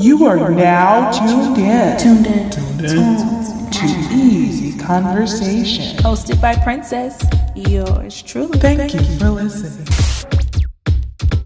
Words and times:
You 0.00 0.26
are 0.26 0.48
now 0.52 1.10
tuned 1.10 1.58
in. 1.58 1.98
Tuned 1.98 2.26
in. 2.28 2.50
Tuned 2.50 2.80
in 2.86 3.70
to 3.72 3.86
Eazy 4.14 4.80
Conversation. 4.80 5.96
Hosted 5.96 6.40
by 6.40 6.54
Princess, 6.54 7.20
yours 7.56 8.22
truly. 8.22 8.60
Thank 8.60 8.94
you 8.94 9.00
for 9.18 9.30
listening. 9.30 9.88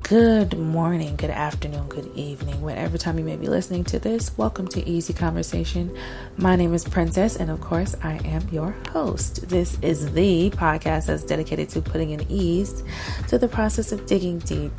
Good 0.03 0.59
morning, 0.59 1.17
good 1.17 1.31
afternoon, 1.31 1.89
good 1.89 2.15
evening, 2.15 2.61
whatever 2.61 2.99
time 2.99 3.19
you 3.19 3.25
may 3.25 3.37
be 3.37 3.47
listening 3.47 3.85
to 3.85 3.99
this. 3.99 4.37
Welcome 4.37 4.69
to 4.69 4.83
Eazy 4.83 5.17
Conversation. 5.17 5.97
My 6.37 6.55
name 6.55 6.75
is 6.75 6.85
Princess, 6.85 7.37
and 7.37 7.51
of 7.51 7.63
course, 7.63 7.97
I 8.03 8.21
am 8.27 8.47
your 8.53 8.73
host. 8.91 9.49
This 9.49 9.79
is 9.81 10.13
the 10.13 10.51
podcast 10.51 11.07
that's 11.07 11.25
dedicated 11.25 11.71
to 11.71 11.81
putting 11.81 12.13
an 12.13 12.27
ease 12.31 12.85
to 13.29 13.39
the 13.39 13.49
process 13.49 13.93
of 13.93 14.05
digging 14.05 14.41
deep. 14.41 14.73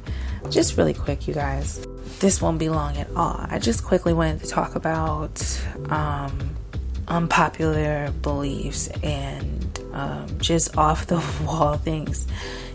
Just 0.51 0.77
really 0.77 0.93
quick, 0.93 1.27
you 1.27 1.33
guys. 1.33 1.83
This 2.20 2.41
won't 2.41 2.59
be 2.59 2.70
long 2.70 2.98
at 2.98 3.09
all. 3.16 3.45
I 3.50 3.59
just 3.59 3.84
quickly 3.84 4.13
wanted 4.13 4.41
to 4.41 4.48
talk 4.48 4.76
about 4.76 5.41
um, 5.90 6.55
unpopular 7.08 8.12
beliefs 8.21 8.88
and 9.04 9.80
um, 9.94 10.40
just 10.40 10.77
off 10.77 11.07
the 11.07 11.16
wall 11.45 11.77
things. 11.77 12.27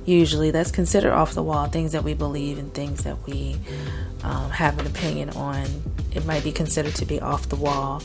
Usually 0.05 0.51
that's 0.51 0.71
considered 0.71 1.13
off 1.13 1.35
the 1.35 1.43
wall 1.43 1.67
things 1.67 1.93
that 1.93 2.05
we 2.05 2.15
believe 2.15 2.59
and 2.59 2.73
things 2.73 3.05
that 3.05 3.27
we 3.27 3.57
um, 4.23 4.51
have 4.51 4.79
an 4.79 4.87
opinion 4.87 5.31
on. 5.31 5.67
It 6.13 6.25
might 6.25 6.45
be 6.45 6.53
considered 6.53 6.95
to 6.97 7.05
be 7.05 7.21
off 7.21 7.49
the 7.49 7.57
wall 7.57 8.03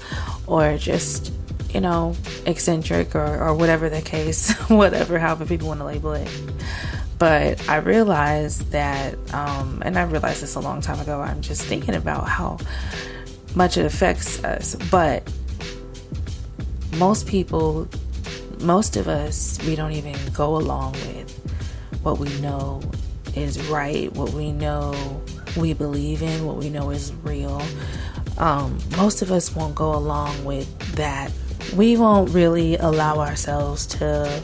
or 0.48 0.78
just 0.78 1.32
you 1.74 1.82
know 1.82 2.16
eccentric 2.46 3.16
or, 3.16 3.42
or 3.42 3.56
whatever 3.56 3.90
the 3.90 4.02
case 4.02 4.52
whatever 4.70 5.18
however 5.18 5.46
people 5.46 5.68
want 5.68 5.80
to 5.80 5.86
label 5.86 6.14
it 6.14 6.30
but 7.24 7.70
i 7.70 7.78
realized 7.78 8.70
that 8.72 9.16
um, 9.34 9.82
and 9.86 9.98
i 9.98 10.04
realized 10.04 10.42
this 10.42 10.56
a 10.56 10.60
long 10.60 10.82
time 10.82 11.00
ago 11.00 11.22
i'm 11.22 11.42
just 11.42 11.62
thinking 11.64 11.96
about 11.96 12.28
how 12.28 12.58
much 13.56 13.78
it 13.78 13.86
affects 13.86 14.44
us 14.44 14.76
but 14.92 15.24
most 16.98 17.26
people 17.26 17.88
most 18.60 18.98
of 18.98 19.08
us 19.08 19.58
we 19.66 19.76
don't 19.76 19.94
even 19.94 20.16
go 20.34 20.58
along 20.58 20.92
with 20.92 21.30
what 22.04 22.20
we 22.20 22.28
know 22.42 22.82
is 23.36 23.60
right, 23.70 24.12
what 24.14 24.32
we 24.32 24.52
know 24.52 24.94
we 25.58 25.74
believe 25.74 26.22
in, 26.22 26.46
what 26.46 26.58
we 26.58 26.70
know 26.70 26.90
is 26.90 27.14
real. 27.24 27.62
Um, 28.38 28.78
most 28.98 29.22
of 29.22 29.32
us 29.32 29.56
won't 29.56 29.76
go 29.76 29.96
along 29.96 30.44
with 30.44 30.68
that. 30.96 31.32
We 31.76 31.98
won't 31.98 32.30
really 32.32 32.76
allow 32.78 33.20
ourselves 33.20 33.86
to 33.88 34.42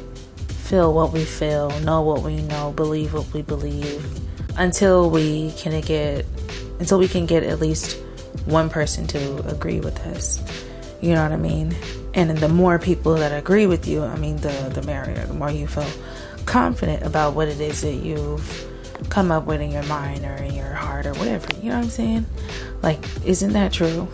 feel 0.70 0.94
what 0.94 1.12
we 1.12 1.26
feel, 1.26 1.72
know 1.80 2.02
what 2.02 2.22
we 2.22 2.44
know, 2.44 2.72
believe 2.74 3.16
what 3.16 3.34
we 3.34 3.42
believe 3.42 4.06
until 4.56 5.10
we 5.10 5.52
can 5.54 5.82
get 5.82 6.28
until 6.80 7.00
we 7.00 7.08
can 7.08 7.26
get 7.26 7.44
at 7.44 7.60
least 7.60 8.00
one 8.46 8.70
person 8.70 9.08
to 9.08 9.48
agree 9.48 9.80
with 9.80 10.00
us. 10.08 10.40
You 11.02 11.16
know 11.16 11.24
what 11.24 11.32
I 11.32 11.38
mean? 11.38 11.76
And 12.14 12.38
the 12.38 12.50
more 12.50 12.78
people 12.78 13.16
that 13.16 13.36
agree 13.36 13.66
with 13.66 13.88
you, 13.88 14.04
I 14.04 14.16
mean 14.18 14.38
the 14.38 14.72
the 14.72 14.84
merrier, 14.84 15.26
the 15.26 15.34
more 15.34 15.50
you 15.50 15.66
feel 15.66 15.90
confident 16.46 17.02
about 17.02 17.34
what 17.34 17.48
it 17.48 17.60
is 17.60 17.82
that 17.82 17.96
you've 17.96 18.68
come 19.10 19.32
up 19.32 19.46
with 19.46 19.62
in 19.62 19.72
your 19.72 19.84
mind 19.84 20.24
or 20.24 20.36
in 20.36 20.54
your 20.54 20.74
heart 20.74 21.08
or 21.08 21.14
whatever. 21.14 21.48
You 21.64 21.70
know 21.70 21.78
what 21.78 21.86
I'm 21.86 21.90
saying? 21.90 22.26
Like, 22.84 23.00
isn't 23.26 23.54
that 23.54 23.74
true? 23.74 24.08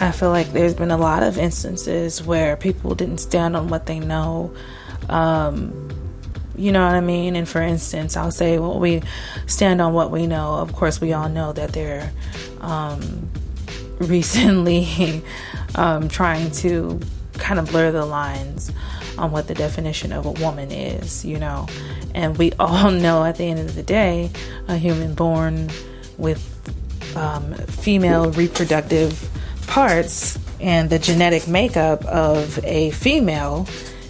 I 0.00 0.12
feel 0.12 0.30
like 0.30 0.52
there's 0.52 0.74
been 0.74 0.90
a 0.90 0.98
lot 0.98 1.22
of 1.22 1.38
instances 1.38 2.22
where 2.22 2.56
people 2.56 2.94
didn't 2.94 3.18
stand 3.18 3.56
on 3.56 3.68
what 3.68 3.86
they 3.86 3.98
know. 3.98 4.54
Um, 5.08 5.88
you 6.56 6.72
know 6.72 6.84
what 6.84 6.94
I 6.94 7.00
mean? 7.00 7.36
And 7.36 7.48
for 7.48 7.62
instance, 7.62 8.16
I'll 8.16 8.32
say, 8.32 8.58
well, 8.58 8.80
we 8.80 9.02
stand 9.46 9.80
on 9.80 9.92
what 9.92 10.10
we 10.10 10.26
know. 10.26 10.54
Of 10.54 10.72
course, 10.72 11.00
we 11.00 11.12
all 11.12 11.28
know 11.28 11.52
that 11.52 11.72
they're 11.72 12.12
um, 12.60 13.28
recently 13.98 15.22
um, 15.76 16.08
trying 16.08 16.50
to 16.50 17.00
kind 17.34 17.60
of 17.60 17.70
blur 17.70 17.92
the 17.92 18.04
lines 18.04 18.72
on 19.16 19.30
what 19.30 19.46
the 19.46 19.54
definition 19.54 20.12
of 20.12 20.26
a 20.26 20.32
woman 20.32 20.70
is, 20.72 21.24
you 21.24 21.38
know. 21.38 21.68
And 22.14 22.36
we 22.36 22.52
all 22.58 22.90
know 22.90 23.24
at 23.24 23.36
the 23.36 23.44
end 23.44 23.60
of 23.60 23.74
the 23.74 23.82
day, 23.82 24.30
a 24.66 24.76
human 24.76 25.14
born 25.14 25.70
with 26.16 26.54
um, 27.16 27.54
female 27.54 28.30
reproductive 28.32 29.28
parts 29.66 30.38
and 30.60 30.90
the 30.90 30.98
genetic 30.98 31.46
makeup 31.46 32.04
of 32.06 32.62
a 32.64 32.90
female, 32.90 33.66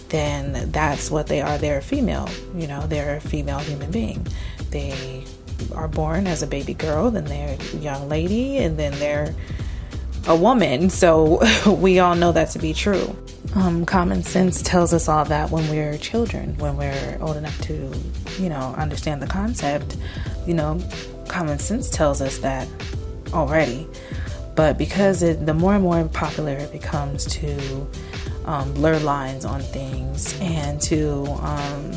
then 0.09 0.71
that's 0.71 1.09
what 1.09 1.27
they 1.27 1.41
are. 1.41 1.57
They're 1.57 1.79
a 1.79 1.83
female, 1.83 2.29
you 2.55 2.67
know, 2.67 2.85
they're 2.87 3.17
a 3.17 3.21
female 3.21 3.59
human 3.59 3.91
being. 3.91 4.25
They 4.71 5.23
are 5.73 5.87
born 5.87 6.27
as 6.27 6.41
a 6.41 6.47
baby 6.47 6.73
girl, 6.73 7.11
then 7.11 7.25
they're 7.25 7.57
a 7.59 7.77
young 7.77 8.09
lady, 8.09 8.57
and 8.57 8.77
then 8.77 8.93
they're 8.99 9.35
a 10.27 10.35
woman. 10.35 10.89
So 10.89 11.41
we 11.71 11.99
all 11.99 12.15
know 12.15 12.31
that 12.31 12.49
to 12.51 12.59
be 12.59 12.73
true. 12.73 13.15
Um, 13.55 13.85
common 13.85 14.23
sense 14.23 14.61
tells 14.61 14.93
us 14.93 15.07
all 15.07 15.25
that 15.25 15.49
when 15.49 15.67
we're 15.69 15.97
children, 15.97 16.55
when 16.57 16.77
we're 16.77 17.17
old 17.19 17.37
enough 17.37 17.59
to, 17.61 17.91
you 18.39 18.49
know, 18.49 18.75
understand 18.77 19.21
the 19.21 19.27
concept. 19.27 19.97
You 20.45 20.53
know, 20.53 20.79
common 21.27 21.59
sense 21.59 21.89
tells 21.89 22.21
us 22.21 22.39
that 22.39 22.67
already. 23.33 23.87
But 24.55 24.77
because 24.77 25.23
it, 25.23 25.45
the 25.45 25.53
more 25.53 25.73
and 25.73 25.83
more 25.83 26.03
popular 26.09 26.53
it 26.53 26.71
becomes 26.71 27.25
to 27.27 27.87
um, 28.49 28.73
blur 28.73 28.99
lines 28.99 29.45
on 29.45 29.61
things 29.61 30.37
and 30.41 30.81
to, 30.81 31.25
um, 31.41 31.91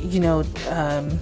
you 0.00 0.20
know, 0.20 0.44
um, 0.68 1.18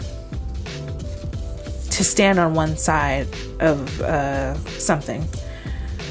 to 1.90 2.04
stand 2.04 2.38
on 2.38 2.54
one 2.54 2.76
side 2.76 3.26
of 3.60 4.00
uh, 4.02 4.54
something 4.78 5.26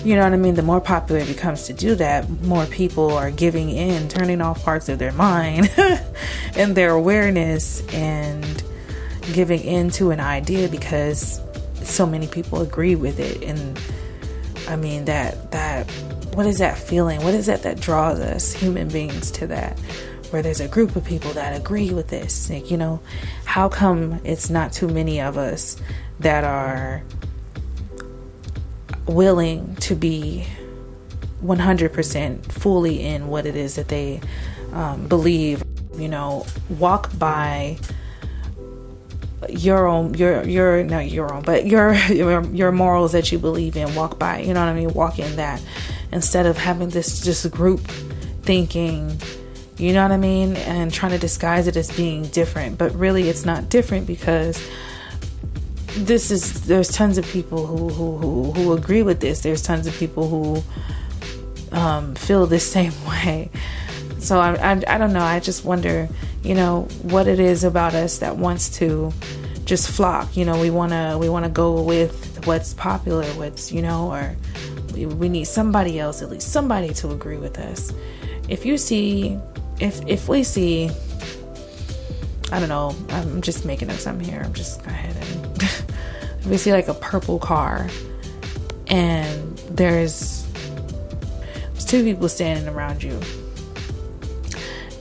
you 0.05 0.15
know 0.15 0.23
what 0.23 0.33
I 0.33 0.37
mean? 0.37 0.53
The 0.53 0.61
more 0.61 0.79
popular 0.79 1.21
it 1.21 1.27
becomes 1.27 1.63
to 1.63 1.73
do 1.73 1.95
that, 1.95 2.29
more 2.43 2.67
people 2.67 3.11
are 3.13 3.31
giving 3.31 3.71
in, 3.71 4.07
turning 4.07 4.39
off 4.39 4.63
parts 4.63 4.87
of 4.87 4.99
their 4.99 5.11
mind 5.11 5.73
and 6.55 6.75
their 6.75 6.91
awareness 6.91 7.81
and 7.91 8.63
giving 9.33 9.61
in 9.61 9.89
to 9.91 10.11
an 10.11 10.19
idea 10.19 10.69
because 10.69 11.41
so 11.81 12.05
many 12.05 12.27
people 12.27 12.61
agree 12.61 12.93
with 12.93 13.19
it. 13.19 13.41
And 13.43 13.79
I 14.67 14.75
mean, 14.75 15.05
that, 15.05 15.51
that, 15.51 15.89
what 16.33 16.45
is 16.45 16.59
that 16.59 16.77
feeling? 16.77 17.23
What 17.23 17.33
is 17.33 17.47
it 17.47 17.63
that 17.63 17.79
draws 17.79 18.19
us, 18.19 18.53
human 18.53 18.87
beings, 18.87 19.31
to 19.31 19.47
that? 19.47 19.79
Where 20.31 20.41
there's 20.41 20.59
a 20.59 20.67
group 20.67 20.95
of 20.95 21.05
people 21.05 21.31
that 21.33 21.55
agree 21.55 21.91
with 21.91 22.09
this. 22.09 22.49
Like, 22.49 22.71
you 22.71 22.77
know, 22.77 22.99
how 23.45 23.69
come 23.69 24.19
it's 24.23 24.49
not 24.49 24.73
too 24.73 24.87
many 24.87 25.21
of 25.21 25.37
us 25.37 25.77
that 26.19 26.43
are 26.43 27.03
willing 29.07 29.75
to 29.75 29.95
be 29.95 30.45
100% 31.43 32.51
fully 32.51 33.03
in 33.03 33.27
what 33.27 33.45
it 33.45 33.55
is 33.55 33.75
that 33.75 33.87
they 33.87 34.19
um, 34.73 35.07
believe 35.07 35.63
you 35.97 36.07
know 36.09 36.45
walk 36.79 37.17
by 37.17 37.77
your 39.49 39.87
own 39.87 40.13
your 40.13 40.43
your 40.43 40.83
not 40.83 41.09
your 41.09 41.33
own 41.33 41.41
but 41.43 41.65
your, 41.65 41.93
your 42.09 42.43
your 42.47 42.71
morals 42.71 43.11
that 43.11 43.31
you 43.31 43.39
believe 43.39 43.75
in 43.75 43.93
walk 43.95 44.17
by 44.19 44.39
you 44.39 44.53
know 44.53 44.59
what 44.59 44.69
i 44.69 44.73
mean 44.73 44.93
walk 44.93 45.19
in 45.19 45.35
that 45.35 45.61
instead 46.11 46.45
of 46.45 46.57
having 46.57 46.89
this 46.89 47.21
just 47.21 47.49
group 47.51 47.81
thinking 48.43 49.19
you 49.77 49.91
know 49.93 50.03
what 50.03 50.11
i 50.11 50.17
mean 50.17 50.55
and 50.57 50.93
trying 50.93 51.11
to 51.11 51.17
disguise 51.17 51.67
it 51.67 51.75
as 51.75 51.91
being 51.95 52.23
different 52.27 52.77
but 52.77 52.93
really 52.95 53.29
it's 53.29 53.45
not 53.45 53.69
different 53.69 54.05
because 54.07 54.61
this 55.97 56.29
is 56.29 56.65
there's 56.65 56.89
tons 56.89 57.17
of 57.17 57.25
people 57.27 57.65
who 57.65 57.89
who 57.89 58.17
who, 58.17 58.51
who 58.51 58.73
agree 58.73 59.01
with 59.01 59.19
this. 59.19 59.41
There's 59.41 59.61
tons 59.61 59.87
of 59.87 59.95
people 59.95 60.27
who 60.27 60.63
um, 61.71 62.15
feel 62.15 62.45
the 62.45 62.59
same 62.75 62.93
way. 63.05 63.49
So 64.19 64.39
I, 64.39 64.55
I 64.55 64.83
I 64.87 64.97
don't 64.97 65.13
know. 65.13 65.23
I 65.23 65.39
just 65.39 65.63
wonder, 65.63 66.09
you 66.43 66.55
know, 66.55 66.83
what 67.03 67.27
it 67.27 67.39
is 67.39 67.63
about 67.63 67.93
us 67.93 68.19
that 68.19 68.37
wants 68.37 68.77
to 68.77 69.13
just 69.65 69.89
flock. 69.89 70.37
You 70.37 70.45
know, 70.45 70.59
we 70.59 70.69
wanna 70.69 71.17
we 71.19 71.29
wanna 71.29 71.49
go 71.49 71.81
with 71.81 72.45
what's 72.45 72.73
popular, 72.73 73.25
what's 73.33 73.71
you 73.71 73.81
know, 73.81 74.11
or 74.11 74.35
we, 74.93 75.05
we 75.05 75.29
need 75.29 75.45
somebody 75.45 75.99
else, 75.99 76.21
at 76.21 76.29
least 76.29 76.51
somebody 76.51 76.93
to 76.95 77.11
agree 77.11 77.37
with 77.37 77.59
us. 77.59 77.93
If 78.47 78.65
you 78.65 78.77
see, 78.77 79.37
if 79.79 80.05
if 80.07 80.29
we 80.29 80.43
see 80.43 80.89
I 82.51 82.59
don't 82.59 82.69
know. 82.69 82.95
I'm 83.09 83.41
just 83.41 83.65
making 83.65 83.89
up 83.89 83.97
something 83.97 84.27
here. 84.27 84.41
I'm 84.43 84.53
just 84.53 84.83
go 84.83 84.89
ahead 84.89 85.15
and 85.15 85.63
if 85.63 86.45
we 86.45 86.57
see 86.57 86.71
like 86.71 86.87
a 86.87 86.93
purple 86.93 87.39
car 87.39 87.89
and 88.87 89.57
there's 89.71 90.45
there's 91.71 91.85
two 91.85 92.03
people 92.03 92.29
standing 92.29 92.67
around 92.73 93.01
you 93.01 93.19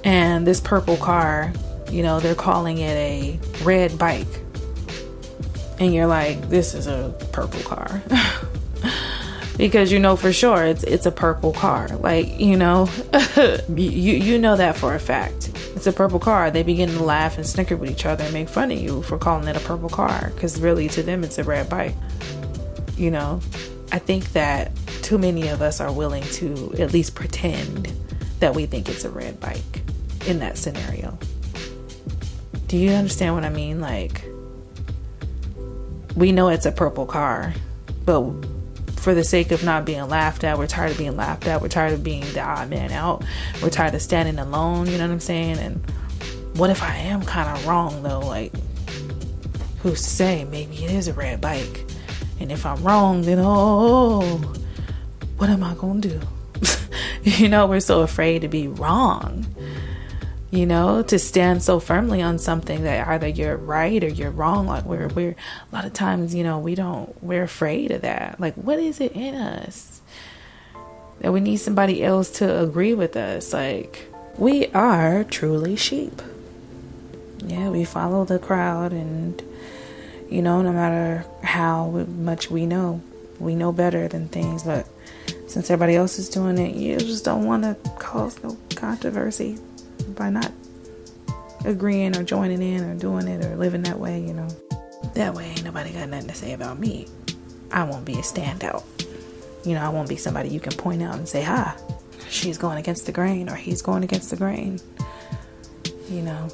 and 0.05 0.47
this 0.47 0.61
purple 0.61 0.97
car, 0.97 1.53
you 1.91 2.03
know, 2.03 2.19
they're 2.21 2.35
calling 2.35 2.79
it 2.79 2.95
a 2.95 3.39
red 3.63 3.99
bike. 3.99 4.27
And 5.79 5.95
you're 5.95 6.07
like, 6.07 6.49
this 6.49 6.75
is 6.75 6.87
a 6.87 7.15
purple 7.33 7.61
car. 7.63 8.03
because 9.57 9.93
you 9.93 9.99
know 10.01 10.17
for 10.17 10.33
sure 10.33 10.65
it's 10.65 10.83
it's 10.85 11.07
a 11.07 11.13
purple 11.13 11.53
car. 11.53 11.89
Like, 11.89 12.41
you 12.41 12.57
know, 12.57 12.89
you 13.69 14.15
you 14.15 14.39
know 14.39 14.57
that 14.57 14.77
for 14.77 14.95
a 14.95 15.01
fact 15.01 15.51
it's 15.77 15.87
a 15.87 15.93
purple 15.93 16.21
car, 16.21 16.51
they 16.51 16.63
begin 16.63 16.89
to 16.91 17.03
laugh 17.03 17.37
and 17.37 17.47
snicker 17.47 17.77
with 17.77 17.91
each 17.91 18.07
other 18.07 18.25
and 18.25 18.33
make 18.33 18.49
fun 18.49 18.71
of 18.71 18.79
you 18.79 19.03
for 19.03 19.19
calling 19.19 19.49
it 19.49 19.57
a 19.57 19.61
purple 19.61 19.89
car 19.89 20.31
because 20.35 20.61
really 20.61 20.89
to 20.89 21.03
them 21.03 21.25
it's 21.25 21.39
a 21.39 21.45
red 21.45 21.69
bike. 21.69 21.95
You 22.97 23.11
know, 23.11 23.41
I 23.91 23.99
think 23.99 24.33
that 24.33 24.73
too 25.03 25.19
many 25.19 25.49
of 25.49 25.61
us 25.61 25.81
are 25.81 25.93
willing 25.93 26.23
to 26.23 26.75
at 26.79 26.93
least 26.93 27.15
pretend 27.15 27.93
that 28.41 28.55
we 28.55 28.67
think 28.67 28.89
it's 28.89 29.05
a 29.05 29.11
red 29.11 29.41
bike 29.41 29.83
in 30.27 30.39
that 30.39 30.57
scenario. 30.57 31.19
Do 32.69 32.79
you 32.79 32.91
understand 32.93 33.35
what 33.35 33.45
I 33.45 33.51
mean? 33.51 33.81
Like, 33.81 34.25
we 36.17 36.33
know 36.33 36.49
it's 36.49 36.67
a 36.67 36.73
purple 36.73 37.07
car, 37.07 37.53
but 38.05 38.23
for 38.97 39.15
the 39.15 39.25
sake 39.25 39.51
of 39.51 39.65
not 39.65 39.85
being 39.85 40.09
laughed 40.09 40.45
at, 40.45 40.57
we're 40.57 40.67
tired 40.67 40.93
of 40.93 40.99
being 40.99 41.17
laughed 41.17 41.47
at, 41.47 41.61
we're 41.61 41.69
tired 41.69 41.93
of 41.93 42.03
being 42.03 42.23
the 42.33 42.41
odd 42.41 42.71
man 42.71 42.91
out, 42.93 43.25
we're 43.63 43.71
tired 43.71 43.95
of 43.95 44.03
standing 44.03 44.39
alone, 44.39 44.87
you 44.87 44.97
know 44.97 45.07
what 45.07 45.13
I'm 45.13 45.21
saying? 45.21 45.59
And 45.59 45.85
what 46.57 46.71
if 46.71 46.83
I 46.83 46.97
am 46.97 47.23
kind 47.23 47.57
of 47.57 47.67
wrong 47.67 48.03
though? 48.03 48.21
Like, 48.21 48.53
who's 49.83 50.03
to 50.03 50.09
say? 50.09 50.45
Maybe 50.45 50.85
it 50.85 50.91
is 50.91 51.09
a 51.09 51.13
red 51.13 51.41
bike. 51.41 51.85
And 52.41 52.51
if 52.51 52.65
I'm 52.65 52.83
wrong, 52.83 53.23
then 53.23 53.39
oh, 53.41 54.23
what 55.37 55.51
am 55.51 55.63
I 55.63 55.75
to 55.75 56.01
do? 56.01 56.21
you 57.23 57.49
know, 57.49 57.67
we're 57.67 57.81
so 57.81 58.03
afraid 58.03 58.43
to 58.43 58.49
be 58.49 58.69
wrong 58.69 59.47
you 60.55 60.67
know, 60.67 61.03
to 61.03 61.19
stand 61.19 61.63
so 61.63 61.81
firmly 61.81 62.23
on 62.23 62.39
something 62.39 62.85
that 62.85 63.09
either 63.09 63.27
you're 63.27 63.57
right 63.57 64.03
or 64.03 64.09
you're 64.09 64.31
wrong. 64.31 64.67
Like 64.67 64.85
we're 64.85 65.09
we're 65.09 65.31
a 65.73 65.75
lot 65.75 65.85
of 65.85 65.93
times, 65.93 66.35
you 66.35 66.45
know, 66.45 66.59
we 66.59 66.75
don't 66.75 67.23
we're 67.23 67.43
afraid 67.43 67.91
of 67.91 68.03
that. 68.03 68.39
Like 68.39 68.55
what 68.55 68.79
is 68.79 69.01
it 69.01 69.13
in 69.13 69.35
us? 69.35 70.01
That 71.21 71.33
we 71.33 71.41
need 71.41 71.57
somebody 71.57 72.05
else 72.05 72.31
to 72.39 72.63
agree 72.63 72.95
with 72.95 73.17
us. 73.17 73.53
Like 73.53 74.09
we 74.37 74.69
are 74.69 75.25
truly 75.25 75.77
sheep. 75.77 76.23
Yeah, 77.45 77.71
we 77.71 77.85
follow 77.85 78.25
the 78.25 78.39
crowd 78.39 78.93
and 78.93 79.43
you 80.31 80.41
know, 80.41 80.63
no 80.63 80.73
matter 80.73 81.25
how 81.43 81.91
much 81.91 82.51
we 82.51 82.67
know, 82.67 83.03
we 83.39 83.55
know 83.55 83.73
better 83.73 84.09
than 84.09 84.29
things, 84.29 84.63
but 84.63 84.87
since 85.49 85.71
everybody 85.71 85.97
else 85.97 86.19
is 86.19 86.29
doing 86.29 86.59
it, 86.59 86.75
you 86.75 86.99
just 86.99 87.25
don't 87.25 87.45
want 87.45 87.63
to 87.63 87.91
cause 87.99 88.43
no 88.43 88.57
controversy 88.75 89.59
by 90.15 90.31
not 90.31 90.53
agreeing 91.65 92.17
or 92.17 92.23
joining 92.23 92.63
in 92.63 92.85
or 92.85 92.95
doing 92.95 93.29
it 93.29 93.45
or 93.45 93.57
living 93.57 93.83
that 93.83 93.99
way, 93.99 94.21
you 94.21 94.35
know. 94.35 94.49
That 95.15 95.35
way, 95.35 95.47
ain't 95.47 95.65
nobody 95.65 95.93
got 95.93 96.09
nothing 96.09 96.29
to 96.29 96.35
say 96.35 96.53
about 96.53 96.79
me. 96.79 97.07
I 97.71 97.85
won't 97.85 98.05
be 98.05 98.15
a 98.15 98.23
standout. 98.23 98.85
You 99.65 99.75
know, 99.75 99.83
I 99.83 99.89
won't 99.89 100.09
be 100.09 100.17
somebody 100.17 100.49
you 100.49 100.61
can 100.61 100.73
point 100.73 101.03
out 101.03 101.17
and 101.17 101.29
say, 101.29 101.43
ha, 101.43 101.77
she's 102.29 102.59
going 102.59 102.79
against 102.79 103.07
the 103.07 103.13
grain 103.13 103.49
or 103.49 103.55
he's 103.55 103.83
going 103.83 104.03
against 104.03 104.31
the 104.31 104.37
grain. 104.37 104.81
You 106.09 106.23
know, 106.23 106.49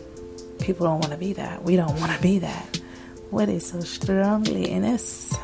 people 0.60 0.86
don't 0.86 1.00
want 1.00 1.12
to 1.12 1.18
be 1.18 1.32
that. 1.34 1.62
We 1.62 1.76
don't 1.76 1.98
want 1.98 2.12
to 2.12 2.22
be 2.22 2.38
that. 2.40 2.80
What 3.30 3.48
is 3.48 3.66
so 3.66 3.80
strongly 3.80 4.70
in 4.70 4.84
us? 4.84 5.34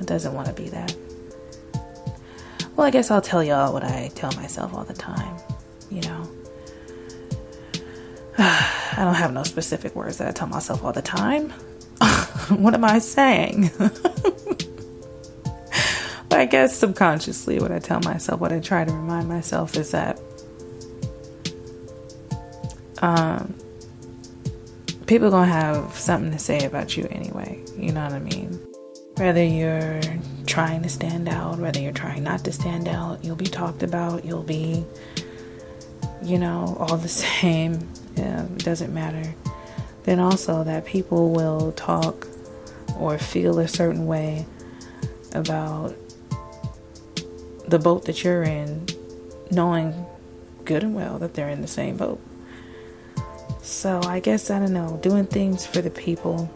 that 0.00 0.06
doesn't 0.06 0.32
want 0.32 0.48
to 0.48 0.54
be 0.54 0.68
that. 0.70 0.96
Well, 2.74 2.86
I 2.86 2.90
guess 2.90 3.10
I'll 3.10 3.20
tell 3.20 3.44
y'all 3.44 3.72
what 3.72 3.84
I 3.84 4.10
tell 4.14 4.32
myself 4.32 4.72
all 4.72 4.84
the 4.84 4.94
time. 4.94 5.36
I 8.42 8.94
don't 8.96 9.14
have 9.14 9.34
no 9.34 9.42
specific 9.42 9.94
words 9.94 10.16
that 10.16 10.26
I 10.26 10.30
tell 10.30 10.48
myself 10.48 10.82
all 10.82 10.92
the 10.92 11.02
time. 11.02 11.50
what 12.48 12.72
am 12.72 12.86
I 12.86 12.98
saying? 12.98 13.70
but 13.78 14.72
I 16.32 16.46
guess 16.46 16.74
subconsciously, 16.74 17.60
what 17.60 17.70
I 17.70 17.80
tell 17.80 18.00
myself, 18.00 18.40
what 18.40 18.50
I 18.50 18.60
try 18.60 18.86
to 18.86 18.92
remind 18.92 19.28
myself 19.28 19.76
is 19.76 19.90
that 19.90 20.18
um, 23.02 23.52
people 25.06 25.28
are 25.28 25.30
gonna 25.30 25.52
have 25.52 25.94
something 25.94 26.32
to 26.32 26.38
say 26.38 26.64
about 26.64 26.96
you 26.96 27.06
anyway. 27.10 27.62
You 27.76 27.92
know 27.92 28.04
what 28.04 28.14
I 28.14 28.20
mean? 28.20 28.58
Whether 29.16 29.44
you're 29.44 30.00
trying 30.46 30.82
to 30.82 30.88
stand 30.88 31.28
out, 31.28 31.58
whether 31.58 31.78
you're 31.78 31.92
trying 31.92 32.24
not 32.24 32.42
to 32.44 32.52
stand 32.52 32.88
out, 32.88 33.22
you'll 33.22 33.36
be 33.36 33.44
talked 33.44 33.82
about. 33.82 34.24
You'll 34.24 34.42
be, 34.42 34.82
you 36.22 36.38
know, 36.38 36.78
all 36.80 36.96
the 36.96 37.08
same 37.08 37.86
um, 38.20 38.56
doesn't 38.58 38.92
matter. 38.92 39.34
Then 40.04 40.20
also 40.20 40.64
that 40.64 40.86
people 40.86 41.30
will 41.30 41.72
talk 41.72 42.26
or 42.98 43.18
feel 43.18 43.58
a 43.58 43.68
certain 43.68 44.06
way 44.06 44.46
about 45.32 45.94
the 47.66 47.78
boat 47.78 48.04
that 48.06 48.24
you're 48.24 48.42
in, 48.42 48.86
knowing 49.50 50.06
good 50.64 50.82
and 50.82 50.94
well 50.94 51.18
that 51.18 51.34
they're 51.34 51.48
in 51.48 51.62
the 51.62 51.68
same 51.68 51.96
boat. 51.96 52.20
So 53.62 54.00
I 54.04 54.20
guess 54.20 54.50
I 54.50 54.58
don't 54.58 54.72
know, 54.72 54.98
doing 55.02 55.26
things 55.26 55.66
for 55.66 55.80
the 55.80 55.90
people 55.90 56.50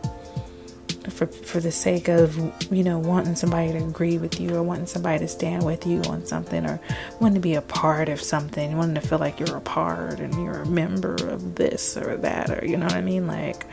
for 1.10 1.26
for 1.26 1.60
the 1.60 1.70
sake 1.70 2.08
of 2.08 2.36
you 2.72 2.82
know 2.82 2.98
wanting 2.98 3.36
somebody 3.36 3.72
to 3.72 3.78
agree 3.78 4.18
with 4.18 4.40
you 4.40 4.54
or 4.54 4.62
wanting 4.62 4.86
somebody 4.86 5.18
to 5.18 5.28
stand 5.28 5.64
with 5.64 5.86
you 5.86 6.00
on 6.02 6.24
something 6.24 6.64
or 6.66 6.80
wanting 7.20 7.34
to 7.34 7.40
be 7.40 7.54
a 7.54 7.62
part 7.62 8.08
of 8.08 8.20
something 8.20 8.76
wanting 8.76 8.94
to 8.94 9.00
feel 9.00 9.18
like 9.18 9.38
you're 9.38 9.56
a 9.56 9.60
part 9.60 10.20
and 10.20 10.34
you're 10.34 10.62
a 10.62 10.66
member 10.66 11.14
of 11.14 11.56
this 11.56 11.96
or 11.96 12.16
that 12.16 12.50
or 12.50 12.64
you 12.64 12.76
know 12.76 12.86
what 12.86 12.94
i 12.94 13.00
mean? 13.00 13.26
Like 13.26 13.66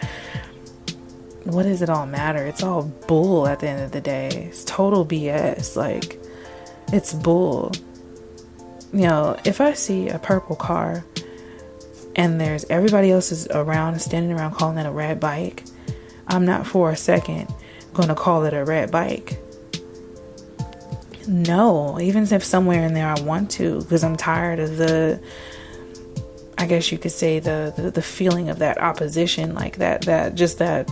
what 1.45 1.63
does 1.63 1.81
it 1.81 1.89
all 1.89 2.05
matter? 2.05 2.45
It's 2.45 2.61
all 2.61 2.83
bull 2.83 3.47
at 3.47 3.61
the 3.61 3.67
end 3.67 3.81
of 3.81 3.91
the 3.91 4.01
day. 4.01 4.47
It's 4.49 4.63
total 4.63 5.05
bs 5.05 5.75
like 5.75 6.19
it's 6.93 7.13
bull. 7.13 7.71
You 8.93 9.07
know 9.07 9.37
if 9.45 9.61
i 9.61 9.73
see 9.73 10.09
a 10.09 10.19
purple 10.19 10.55
car 10.55 11.05
and 12.15 12.41
there's 12.41 12.65
everybody 12.65 13.11
else 13.11 13.31
is 13.31 13.47
around 13.47 13.99
standing 14.01 14.37
around 14.37 14.53
calling 14.55 14.77
it 14.77 14.85
a 14.85 14.91
red 14.91 15.19
bike 15.19 15.63
I'm 16.27 16.45
not 16.45 16.65
for 16.67 16.91
a 16.91 16.95
second 16.95 17.53
going 17.93 18.09
to 18.09 18.15
call 18.15 18.45
it 18.45 18.53
a 18.53 18.63
red 18.63 18.91
bike. 18.91 19.39
No, 21.27 21.99
even 21.99 22.23
if 22.23 22.43
somewhere 22.43 22.85
in 22.85 22.93
there 22.93 23.07
I 23.07 23.19
want 23.21 23.51
to, 23.51 23.81
because 23.81 24.03
I'm 24.03 24.15
tired 24.15 24.59
of 24.59 24.77
the, 24.77 25.21
I 26.57 26.65
guess 26.65 26.91
you 26.91 26.97
could 26.97 27.11
say 27.11 27.39
the, 27.39 27.73
the, 27.75 27.91
the 27.91 28.01
feeling 28.01 28.49
of 28.49 28.59
that 28.59 28.81
opposition, 28.81 29.53
like 29.53 29.77
that 29.77 30.01
that 30.03 30.35
just 30.35 30.57
that 30.59 30.89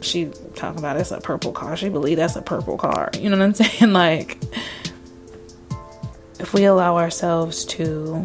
she 0.00 0.26
talking 0.54 0.78
about 0.78 0.96
it's 0.96 1.10
a 1.10 1.20
purple 1.20 1.52
car. 1.52 1.76
She 1.76 1.88
believe 1.88 2.16
that's 2.16 2.36
a 2.36 2.42
purple 2.42 2.78
car. 2.78 3.10
You 3.18 3.28
know 3.28 3.38
what 3.38 3.44
I'm 3.44 3.54
saying? 3.54 3.92
Like, 3.92 4.38
if 6.38 6.54
we 6.54 6.64
allow 6.64 6.96
ourselves 6.96 7.64
to 7.66 8.24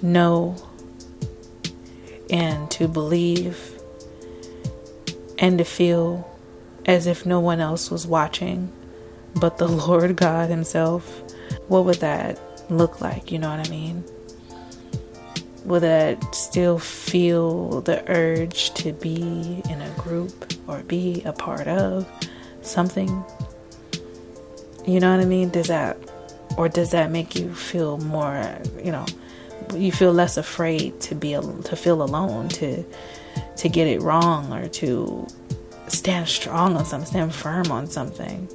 know 0.00 0.56
and 2.30 2.70
to 2.70 2.88
believe 2.88 3.71
and 5.42 5.58
to 5.58 5.64
feel 5.64 6.26
as 6.86 7.06
if 7.06 7.26
no 7.26 7.38
one 7.38 7.60
else 7.60 7.90
was 7.90 8.06
watching 8.06 8.72
but 9.34 9.58
the 9.58 9.68
Lord 9.88 10.16
God 10.16 10.50
Himself, 10.50 11.22
what 11.68 11.84
would 11.84 11.96
that 11.96 12.40
look 12.70 13.00
like? 13.00 13.30
You 13.30 13.38
know 13.38 13.50
what 13.50 13.66
I 13.66 13.70
mean? 13.70 14.04
Would 15.64 15.82
that 15.82 16.34
still 16.34 16.78
feel 16.78 17.82
the 17.82 18.08
urge 18.10 18.74
to 18.74 18.92
be 18.92 19.62
in 19.68 19.80
a 19.80 19.90
group 19.96 20.52
or 20.66 20.82
be 20.82 21.22
a 21.24 21.32
part 21.32 21.68
of 21.68 22.06
something? 22.62 23.08
You 24.86 24.98
know 24.98 25.14
what 25.14 25.22
I 25.22 25.24
mean? 25.24 25.50
Does 25.50 25.68
that, 25.68 25.96
or 26.56 26.68
does 26.68 26.90
that 26.90 27.10
make 27.12 27.36
you 27.36 27.54
feel 27.54 27.98
more, 27.98 28.58
you 28.82 28.90
know, 28.90 29.06
you 29.74 29.92
feel 29.92 30.12
less 30.12 30.36
afraid 30.36 31.00
to 31.02 31.14
be, 31.14 31.32
to 31.32 31.76
feel 31.76 32.02
alone, 32.02 32.48
to, 32.48 32.84
to 33.56 33.68
get 33.68 33.86
it 33.86 34.00
wrong 34.02 34.52
or 34.52 34.68
to 34.68 35.26
stand 35.88 36.28
strong 36.28 36.76
on 36.76 36.84
something, 36.84 37.06
stand 37.06 37.34
firm 37.34 37.70
on 37.70 37.86
something. 37.86 38.48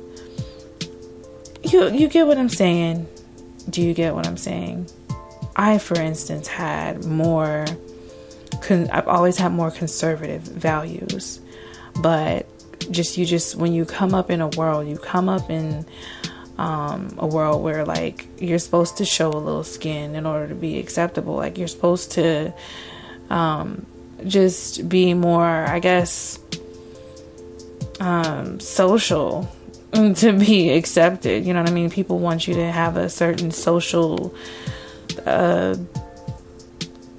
You 1.64 1.90
you 1.90 2.08
get 2.08 2.28
what 2.28 2.38
I'm 2.38 2.50
saying? 2.50 3.08
Do 3.70 3.82
you 3.82 3.94
get 3.94 4.16
what 4.16 4.26
I'm 4.26 4.38
saying? 4.38 4.90
I, 5.56 5.80
for 5.80 6.00
instance, 6.00 6.48
had 6.48 7.06
more. 7.06 7.66
Con- 8.62 8.90
I've 8.92 9.08
always 9.08 9.38
had 9.38 9.52
more 9.52 9.72
conservative 9.72 10.42
values, 10.42 11.40
but 12.02 12.48
just 12.92 13.18
you 13.18 13.26
just 13.26 13.56
when 13.56 13.74
you 13.74 13.86
come 13.86 14.14
up 14.14 14.30
in 14.30 14.42
a 14.42 14.48
world, 14.50 14.88
you 14.88 14.98
come 14.98 15.30
up 15.30 15.50
in 15.50 15.86
um, 16.58 17.14
a 17.18 17.28
world 17.28 17.64
where 17.64 17.86
like 17.86 18.28
you're 18.40 18.60
supposed 18.60 18.98
to 18.98 19.06
show 19.06 19.30
a 19.30 19.38
little 19.38 19.64
skin 19.64 20.16
in 20.16 20.26
order 20.26 20.48
to 20.48 20.56
be 20.56 20.80
acceptable. 20.80 21.36
Like 21.36 21.58
you're 21.58 21.68
supposed 21.68 22.12
to 22.14 22.54
um, 23.30 23.86
just 24.26 24.88
be 24.88 25.14
more, 25.14 25.46
I 25.46 25.80
guess, 25.80 26.40
um, 28.00 28.60
social 28.60 29.50
to 29.94 30.34
be 30.34 30.72
accepted. 30.72 31.46
You 31.46 31.54
know 31.54 31.62
what 31.62 31.70
I 31.70 31.74
mean? 31.74 31.90
People 31.90 32.20
want 32.20 32.48
you 32.48 32.56
to 32.56 32.72
have 32.72 32.98
a 32.98 33.10
certain 33.10 33.52
social, 33.52 34.34
uh, 35.26 35.76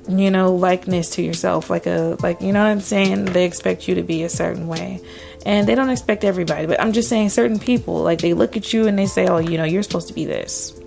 you 0.09 0.31
know, 0.31 0.55
likeness 0.55 1.11
to 1.11 1.23
yourself. 1.23 1.71
Like 1.71 1.87
a, 1.87 2.17
like, 2.23 2.41
you 2.41 2.53
know 2.53 2.61
what 2.61 2.71
I'm 2.71 2.81
saying? 2.81 3.27
They 3.27 3.45
expect 3.45 3.89
you 3.89 3.95
to 3.97 4.03
be 4.03 4.23
a 4.23 4.29
certain 4.29 4.69
way. 4.69 5.01
And 5.47 5.67
they 5.67 5.75
don't 5.75 5.91
expect 5.91 6.25
everybody, 6.25 6.67
but 6.67 6.81
I'm 6.81 6.93
just 6.93 7.09
saying 7.09 7.31
certain 7.31 7.59
people, 7.59 8.03
like 8.03 8.21
they 8.21 8.35
look 8.35 8.57
at 8.57 8.73
you 8.73 8.87
and 8.87 8.99
they 8.99 9.07
say, 9.07 9.29
oh, 9.29 9.39
you 9.39 9.57
know, 9.57 9.65
you're 9.65 9.83
supposed 9.83 10.09
to 10.09 10.15
be 10.15 10.25
this. 10.25 10.79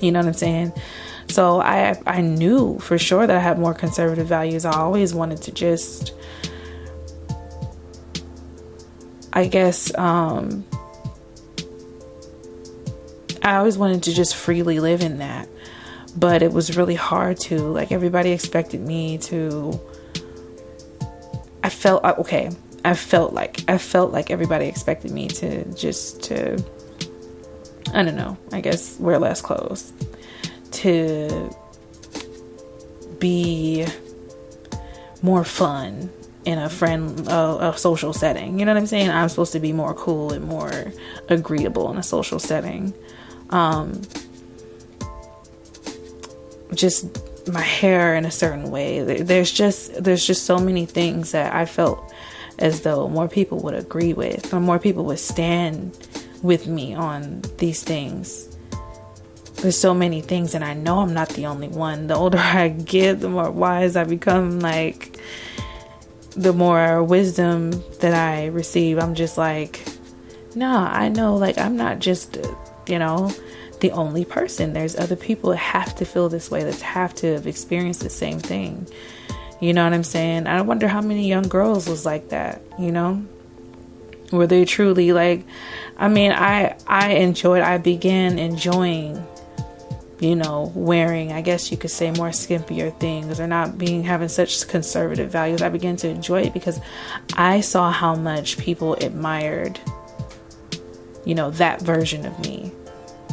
You 0.00 0.12
know 0.12 0.20
what 0.20 0.28
I'm 0.28 0.34
saying? 0.34 0.72
So 1.34 1.60
I 1.60 2.00
I 2.06 2.20
knew 2.20 2.78
for 2.78 2.96
sure 2.96 3.26
that 3.26 3.34
I 3.34 3.40
had 3.40 3.58
more 3.58 3.74
conservative 3.74 4.28
values. 4.28 4.64
I 4.64 4.70
always 4.70 5.12
wanted 5.12 5.42
to 5.42 5.50
just 5.50 6.14
I 9.32 9.48
guess 9.48 9.92
um, 9.98 10.64
I 13.42 13.56
always 13.56 13.76
wanted 13.76 14.04
to 14.04 14.14
just 14.14 14.36
freely 14.36 14.78
live 14.78 15.00
in 15.00 15.18
that, 15.18 15.48
but 16.16 16.40
it 16.40 16.52
was 16.52 16.76
really 16.76 16.94
hard 16.94 17.40
to. 17.48 17.58
Like 17.58 17.90
everybody 17.90 18.30
expected 18.30 18.80
me 18.82 19.18
to. 19.18 19.80
I 21.64 21.68
felt 21.68 22.04
uh, 22.04 22.14
okay. 22.18 22.52
I 22.84 22.94
felt 22.94 23.32
like 23.32 23.68
I 23.68 23.78
felt 23.78 24.12
like 24.12 24.30
everybody 24.30 24.66
expected 24.66 25.10
me 25.10 25.26
to 25.40 25.64
just 25.74 26.22
to 26.24 26.64
I 27.92 28.04
don't 28.04 28.14
know, 28.14 28.38
I 28.52 28.60
guess 28.60 29.00
wear 29.00 29.18
less 29.18 29.42
clothes 29.42 29.92
to 30.74 31.50
be 33.18 33.86
more 35.22 35.44
fun 35.44 36.10
in 36.44 36.58
a 36.58 36.68
friend 36.68 37.26
a, 37.28 37.74
social 37.76 38.12
setting. 38.12 38.58
You 38.58 38.66
know 38.66 38.72
what 38.72 38.78
I'm 38.78 38.86
saying? 38.86 39.10
I'm 39.10 39.28
supposed 39.28 39.52
to 39.52 39.60
be 39.60 39.72
more 39.72 39.94
cool 39.94 40.32
and 40.32 40.44
more 40.44 40.92
agreeable 41.28 41.90
in 41.90 41.96
a 41.96 42.02
social 42.02 42.38
setting. 42.38 42.92
Um 43.50 44.02
just 46.74 47.06
my 47.48 47.60
hair 47.60 48.14
in 48.14 48.24
a 48.24 48.30
certain 48.30 48.70
way. 48.70 49.00
There's 49.22 49.52
just 49.52 50.02
there's 50.02 50.26
just 50.26 50.44
so 50.44 50.58
many 50.58 50.86
things 50.86 51.32
that 51.32 51.54
I 51.54 51.64
felt 51.66 52.12
as 52.58 52.82
though 52.82 53.08
more 53.08 53.28
people 53.28 53.58
would 53.60 53.74
agree 53.74 54.12
with 54.12 54.52
or 54.52 54.60
more 54.60 54.78
people 54.78 55.04
would 55.06 55.18
stand 55.18 55.96
with 56.42 56.66
me 56.66 56.94
on 56.94 57.42
these 57.58 57.82
things. 57.82 58.53
There's 59.64 59.78
so 59.78 59.94
many 59.94 60.20
things, 60.20 60.54
and 60.54 60.62
I 60.62 60.74
know 60.74 60.98
I'm 60.98 61.14
not 61.14 61.30
the 61.30 61.46
only 61.46 61.68
one. 61.68 62.06
The 62.06 62.14
older 62.14 62.36
I 62.42 62.68
get, 62.68 63.20
the 63.20 63.30
more 63.30 63.50
wise 63.50 63.96
I 63.96 64.04
become. 64.04 64.60
Like, 64.60 65.18
the 66.36 66.52
more 66.52 67.02
wisdom 67.02 67.70
that 68.00 68.12
I 68.12 68.48
receive, 68.48 68.98
I'm 68.98 69.14
just 69.14 69.38
like, 69.38 69.82
nah, 70.54 70.90
I 70.92 71.08
know, 71.08 71.36
like, 71.36 71.56
I'm 71.56 71.78
not 71.78 72.00
just, 72.00 72.36
you 72.86 72.98
know, 72.98 73.32
the 73.80 73.90
only 73.92 74.26
person. 74.26 74.74
There's 74.74 74.96
other 74.96 75.16
people 75.16 75.48
that 75.52 75.56
have 75.56 75.94
to 75.94 76.04
feel 76.04 76.28
this 76.28 76.50
way, 76.50 76.62
that 76.62 76.78
have 76.82 77.14
to 77.14 77.32
have 77.32 77.46
experienced 77.46 78.02
the 78.02 78.10
same 78.10 78.40
thing. 78.40 78.86
You 79.62 79.72
know 79.72 79.82
what 79.82 79.94
I'm 79.94 80.04
saying? 80.04 80.46
I 80.46 80.60
wonder 80.60 80.88
how 80.88 81.00
many 81.00 81.26
young 81.26 81.48
girls 81.48 81.88
was 81.88 82.04
like 82.04 82.28
that, 82.28 82.60
you 82.78 82.92
know? 82.92 83.24
Were 84.30 84.46
they 84.46 84.66
truly 84.66 85.14
like 85.14 85.46
I 85.96 86.08
mean, 86.08 86.32
I 86.32 86.76
I 86.86 87.12
enjoyed 87.12 87.62
I 87.62 87.78
began 87.78 88.38
enjoying 88.38 89.24
you 90.20 90.36
know, 90.36 90.72
wearing, 90.74 91.32
I 91.32 91.40
guess 91.40 91.70
you 91.70 91.76
could 91.76 91.90
say, 91.90 92.10
more 92.12 92.28
skimpier 92.28 92.96
things 92.98 93.40
or 93.40 93.46
not 93.46 93.78
being 93.78 94.04
having 94.04 94.28
such 94.28 94.66
conservative 94.68 95.30
values. 95.30 95.62
I 95.62 95.68
began 95.68 95.96
to 95.96 96.08
enjoy 96.08 96.42
it 96.42 96.54
because 96.54 96.80
I 97.36 97.60
saw 97.60 97.90
how 97.90 98.14
much 98.14 98.58
people 98.58 98.94
admired, 98.94 99.78
you 101.24 101.34
know, 101.34 101.50
that 101.52 101.82
version 101.82 102.26
of 102.26 102.38
me, 102.40 102.72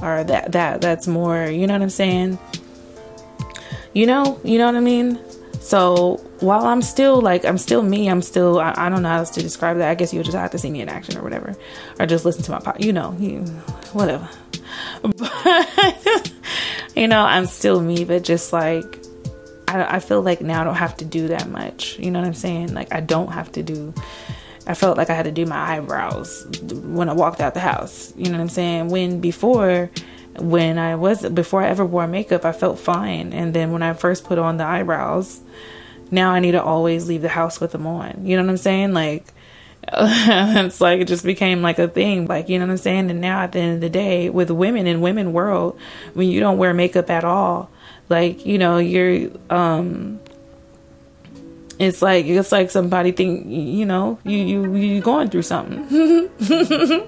or 0.01 0.23
that 0.23 0.53
that 0.53 0.81
that's 0.81 1.07
more. 1.07 1.45
You 1.45 1.67
know 1.67 1.73
what 1.73 1.83
I'm 1.83 1.89
saying? 1.89 2.39
You 3.93 4.05
know, 4.05 4.39
you 4.43 4.57
know 4.57 4.65
what 4.65 4.75
I 4.75 4.79
mean. 4.79 5.19
So 5.59 6.15
while 6.39 6.65
I'm 6.65 6.81
still 6.81 7.21
like 7.21 7.45
I'm 7.45 7.59
still 7.59 7.83
me, 7.83 8.09
I'm 8.09 8.23
still 8.23 8.59
I, 8.59 8.73
I, 8.75 8.89
don't 8.89 9.03
know 9.03 9.09
how 9.09 9.19
else 9.19 9.29
to 9.31 9.41
describe 9.43 9.77
that. 9.77 9.89
I 9.89 9.95
guess 9.95 10.11
you'll 10.11 10.23
just 10.23 10.35
have 10.35 10.51
to 10.51 10.57
see 10.57 10.71
me 10.71 10.81
in 10.81 10.89
action 10.89 11.17
or 11.17 11.21
whatever, 11.21 11.55
or 11.99 12.07
just 12.07 12.25
listen 12.25 12.43
to 12.43 12.51
my 12.51 12.59
pod. 12.59 12.83
You 12.83 12.93
know, 12.93 13.15
you, 13.19 13.41
whatever. 13.93 14.27
But 15.03 16.31
you 16.95 17.07
know, 17.07 17.21
I'm 17.21 17.45
still 17.45 17.81
me, 17.81 18.05
but 18.05 18.23
just 18.23 18.53
like 18.53 18.99
I, 19.67 19.95
I 19.95 19.99
feel 19.99 20.21
like 20.21 20.41
now 20.41 20.61
I 20.61 20.63
don't 20.63 20.75
have 20.75 20.97
to 20.97 21.05
do 21.05 21.29
that 21.29 21.49
much. 21.49 21.97
You 21.97 22.11
know 22.11 22.19
what 22.19 22.27
I'm 22.27 22.33
saying? 22.33 22.73
Like 22.73 22.93
I 22.93 22.99
don't 22.99 23.31
have 23.31 23.51
to 23.53 23.63
do. 23.63 23.93
I 24.67 24.73
felt 24.73 24.97
like 24.97 25.09
I 25.09 25.13
had 25.13 25.23
to 25.23 25.31
do 25.31 25.45
my 25.45 25.57
eyebrows 25.57 26.45
when 26.71 27.09
I 27.09 27.13
walked 27.13 27.41
out 27.41 27.53
the 27.53 27.59
house. 27.59 28.13
You 28.15 28.25
know 28.25 28.33
what 28.33 28.41
I'm 28.41 28.49
saying? 28.49 28.89
When 28.89 29.21
before 29.21 29.89
when 30.37 30.77
I 30.77 30.95
was 30.95 31.27
before 31.29 31.61
I 31.61 31.69
ever 31.69 31.85
wore 31.85 32.07
makeup, 32.07 32.45
I 32.45 32.51
felt 32.51 32.79
fine. 32.79 33.33
And 33.33 33.53
then 33.53 33.71
when 33.71 33.83
I 33.83 33.93
first 33.93 34.25
put 34.25 34.37
on 34.37 34.57
the 34.57 34.65
eyebrows, 34.65 35.39
now 36.09 36.31
I 36.31 36.39
need 36.39 36.51
to 36.51 36.63
always 36.63 37.07
leave 37.07 37.21
the 37.21 37.29
house 37.29 37.59
with 37.59 37.71
them 37.71 37.87
on. 37.87 38.25
You 38.25 38.37
know 38.37 38.43
what 38.43 38.49
I'm 38.49 38.57
saying? 38.57 38.93
Like 38.93 39.25
it's 39.93 40.81
like 40.81 41.01
it 41.01 41.07
just 41.07 41.23
became 41.23 41.61
like 41.61 41.79
a 41.79 41.87
thing. 41.87 42.27
Like, 42.27 42.49
you 42.49 42.59
know 42.59 42.65
what 42.65 42.71
I'm 42.71 42.77
saying? 42.77 43.09
And 43.09 43.21
now 43.21 43.41
at 43.41 43.51
the 43.51 43.59
end 43.59 43.75
of 43.75 43.81
the 43.81 43.89
day, 43.89 44.29
with 44.29 44.51
women 44.51 44.87
in 44.87 45.01
women 45.01 45.33
world, 45.33 45.79
when 46.13 46.29
you 46.29 46.39
don't 46.39 46.57
wear 46.57 46.73
makeup 46.73 47.09
at 47.09 47.23
all, 47.23 47.69
like, 48.09 48.45
you 48.45 48.57
know, 48.57 48.77
you're 48.77 49.29
um 49.49 50.19
it's 51.79 52.01
like 52.01 52.25
it's 52.25 52.51
like 52.51 52.69
somebody 52.69 53.11
think 53.11 53.47
you 53.47 53.85
know, 53.85 54.19
you 54.23 54.37
you 54.37 54.75
you 54.75 55.01
going 55.01 55.29
through 55.29 55.43
something. 55.43 56.29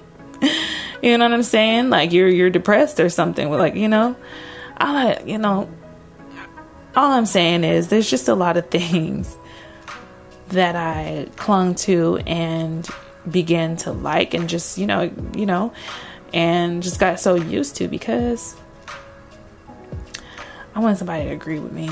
You 1.04 1.18
know 1.18 1.26
what 1.26 1.34
I'm 1.34 1.42
saying? 1.42 1.90
Like 1.90 2.12
you're 2.12 2.28
you're 2.28 2.48
depressed 2.48 2.98
or 2.98 3.10
something. 3.10 3.50
Like 3.50 3.74
you 3.74 3.88
know, 3.88 4.16
I 4.78 5.20
you 5.26 5.36
know, 5.36 5.68
all 6.96 7.12
I'm 7.12 7.26
saying 7.26 7.62
is 7.62 7.88
there's 7.88 8.08
just 8.08 8.26
a 8.26 8.34
lot 8.34 8.56
of 8.56 8.70
things 8.70 9.36
that 10.54 10.76
I 10.76 11.28
clung 11.36 11.74
to 11.76 12.18
and 12.26 12.88
began 13.30 13.76
to 13.76 13.92
like 13.92 14.34
and 14.34 14.48
just 14.48 14.76
you 14.76 14.86
know 14.86 15.10
you 15.34 15.46
know 15.46 15.72
and 16.32 16.82
just 16.82 16.98
got 16.98 17.20
so 17.20 17.36
used 17.36 17.76
to 17.76 17.88
because 17.88 18.56
I 20.74 20.80
want 20.80 20.98
somebody 20.98 21.24
to 21.24 21.30
agree 21.30 21.60
with 21.60 21.70
me. 21.70 21.88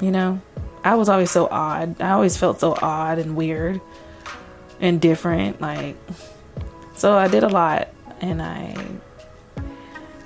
You 0.00 0.10
know, 0.10 0.40
I 0.82 0.94
was 0.94 1.10
always 1.10 1.30
so 1.30 1.46
odd. 1.46 2.00
I 2.00 2.12
always 2.12 2.38
felt 2.38 2.58
so 2.58 2.74
odd 2.80 3.18
and 3.18 3.36
weird 3.36 3.80
and 4.80 5.00
different. 5.00 5.60
Like 5.60 5.96
so 7.02 7.16
I 7.18 7.26
did 7.26 7.42
a 7.42 7.48
lot, 7.48 7.88
and 8.20 8.40
I, 8.40 8.76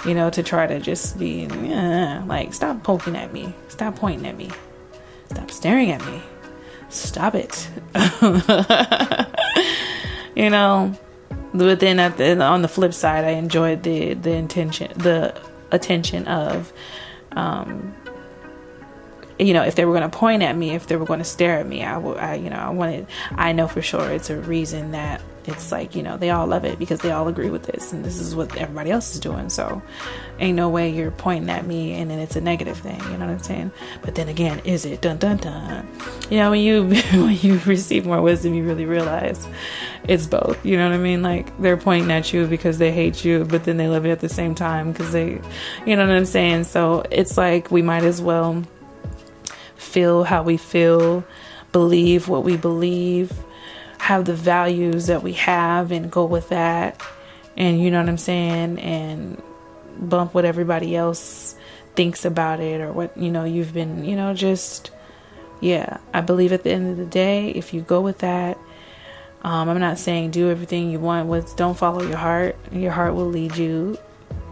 you 0.05 0.15
know, 0.15 0.29
to 0.29 0.43
try 0.43 0.67
to 0.67 0.79
just 0.79 1.19
be 1.19 1.49
yeah, 1.63 2.23
like, 2.27 2.53
stop 2.53 2.83
poking 2.83 3.17
at 3.17 3.33
me, 3.33 3.55
stop 3.69 3.97
pointing 3.97 4.27
at 4.27 4.37
me, 4.37 4.51
stop 5.31 5.51
staring 5.51 5.91
at 5.91 6.05
me, 6.05 6.23
stop 6.97 7.35
it. 7.35 7.69
you 10.37 10.51
know, 10.51 10.95
but 11.55 11.81
then 11.81 11.99
at 11.99 12.17
the, 12.17 12.41
on 12.43 12.63
the 12.63 12.69
flip 12.69 12.93
side, 12.93 13.25
I 13.25 13.31
enjoyed 13.31 13.83
the 13.83 14.15
the 14.15 14.33
intention, 14.33 14.93
the 14.97 15.39
attention 15.71 16.27
of, 16.27 16.73
um, 17.33 17.95
you 19.39 19.53
know, 19.53 19.63
if 19.63 19.75
they 19.75 19.85
were 19.85 19.93
going 19.93 20.09
to 20.09 20.17
point 20.17 20.43
at 20.43 20.57
me, 20.57 20.75
if 20.75 20.87
they 20.87 20.97
were 20.97 21.07
going 21.07 21.21
to 21.21 21.25
stare 21.25 21.59
at 21.59 21.67
me, 21.67 21.83
I, 21.83 22.01
I, 22.01 22.35
you 22.35 22.51
know, 22.51 22.57
I 22.57 22.71
wanted, 22.71 23.07
I 23.33 23.53
know 23.53 23.69
for 23.69 23.83
sure 23.83 24.11
it's 24.11 24.31
a 24.31 24.37
reason 24.37 24.93
that 24.93 25.21
it's 25.49 25.71
like 25.73 25.95
you 25.95 26.03
know 26.03 26.17
they 26.17 26.31
all 26.31 26.47
love 26.47 26.65
it 26.65 26.79
because 26.79 27.01
they 27.01 27.11
all 27.11 27.29
agree 27.29 27.51
with 27.51 27.65
this 27.65 27.93
and 27.93 28.05
this 28.05 28.19
is 28.19 28.35
what 28.35 28.57
everybody 28.57 28.91
else 28.91 29.15
is 29.15 29.21
doing. 29.21 29.49
So 29.49 29.83
ain't 30.39 30.57
no 30.57 30.69
way 30.69 30.91
you're 30.91 31.11
pointing 31.11 31.51
at 31.51 31.67
me 31.67 31.95
and 31.95 32.11
then 32.11 32.19
it's 32.19 32.37
a 32.37 32.41
negative 32.41 32.79
thing 32.79 33.01
you 33.05 33.17
know 33.17 33.27
what 33.27 33.33
i'm 33.33 33.39
saying? 33.39 33.73
But 34.03 34.15
then 34.15 34.29
again 34.29 34.61
is 34.61 34.85
it? 34.85 35.01
Dun 35.01 35.19
dun 35.19 35.39
dun. 35.39 35.89
You 36.31 36.39
know 36.39 36.51
when 36.51 36.61
you 36.61 36.85
when 37.13 37.37
you 37.37 37.59
receive 37.61 38.07
more 38.07 38.21
wisdom 38.21 38.55
you 38.55 38.65
really 38.65 38.87
realize 38.87 39.47
it's 40.09 40.27
both 40.27 40.65
you 40.65 40.77
know 40.77 40.89
what 40.89 40.95
i 40.95 40.99
mean? 40.99 41.23
Like 41.23 41.57
they're 41.61 41.77
pointing 41.77 42.11
at 42.11 42.33
you 42.33 42.47
because 42.47 42.79
they 42.79 42.93
hate 42.93 43.25
you 43.25 43.45
but 43.45 43.65
then 43.65 43.77
they 43.77 43.89
love 43.89 44.05
you 44.05 44.13
at 44.13 44.21
the 44.21 44.29
same 44.29 44.55
time 44.55 44.93
because 44.93 45.13
they 45.13 45.41
you 45.87 45.97
know 45.97 46.07
what 46.07 46.17
i'm 46.17 46.25
saying? 46.25 46.65
So 46.65 47.05
it's 47.11 47.37
like 47.37 47.71
we 47.71 47.83
might 47.83 48.05
as 48.05 48.21
well 48.21 48.63
feel 49.77 50.25
how 50.25 50.43
we 50.43 50.57
feel 50.57 51.25
believe 51.73 52.29
what 52.29 52.45
we 52.45 52.57
believe 52.57 53.33
have 54.07 54.25
the 54.25 54.35
values 54.35 55.09
that 55.09 55.25
we 55.25 55.33
have 55.33 55.91
and 55.91 56.13
go 56.13 56.25
with 56.25 56.51
that. 56.51 57.03
And 57.57 57.83
you 57.83 57.91
know 57.91 57.99
what 57.99 58.09
I'm 58.09 58.19
saying? 58.19 58.79
And 58.79 59.43
bump 59.99 60.33
what 60.33 60.45
everybody 60.45 60.95
else 60.95 61.57
thinks 61.97 62.25
about 62.25 62.61
it 62.61 62.81
or 62.81 62.93
what 62.93 63.17
you 63.17 63.31
know 63.31 63.45
you've 63.45 63.73
been 63.73 64.05
you 64.05 64.15
know 64.15 64.35
just 64.35 64.91
yeah. 65.61 65.97
I 66.15 66.21
believe 66.21 66.53
at 66.53 66.63
the 66.63 66.71
end 66.71 66.91
of 66.91 66.99
the 66.99 67.07
day 67.07 67.49
if 67.51 67.73
you 67.75 67.81
go 67.81 68.01
with 68.01 68.19
that 68.19 68.59
um, 69.43 69.69
I'm 69.69 69.81
not 69.81 69.99
saying 69.99 70.31
do 70.31 70.51
everything 70.51 70.91
you 70.91 71.01
want. 71.01 71.29
With 71.29 71.57
don't 71.57 71.77
follow 71.77 72.03
your 72.03 72.17
heart. 72.17 72.57
Your 72.71 72.93
heart 72.93 73.15
will 73.15 73.29
lead 73.29 73.57
you 73.57 73.99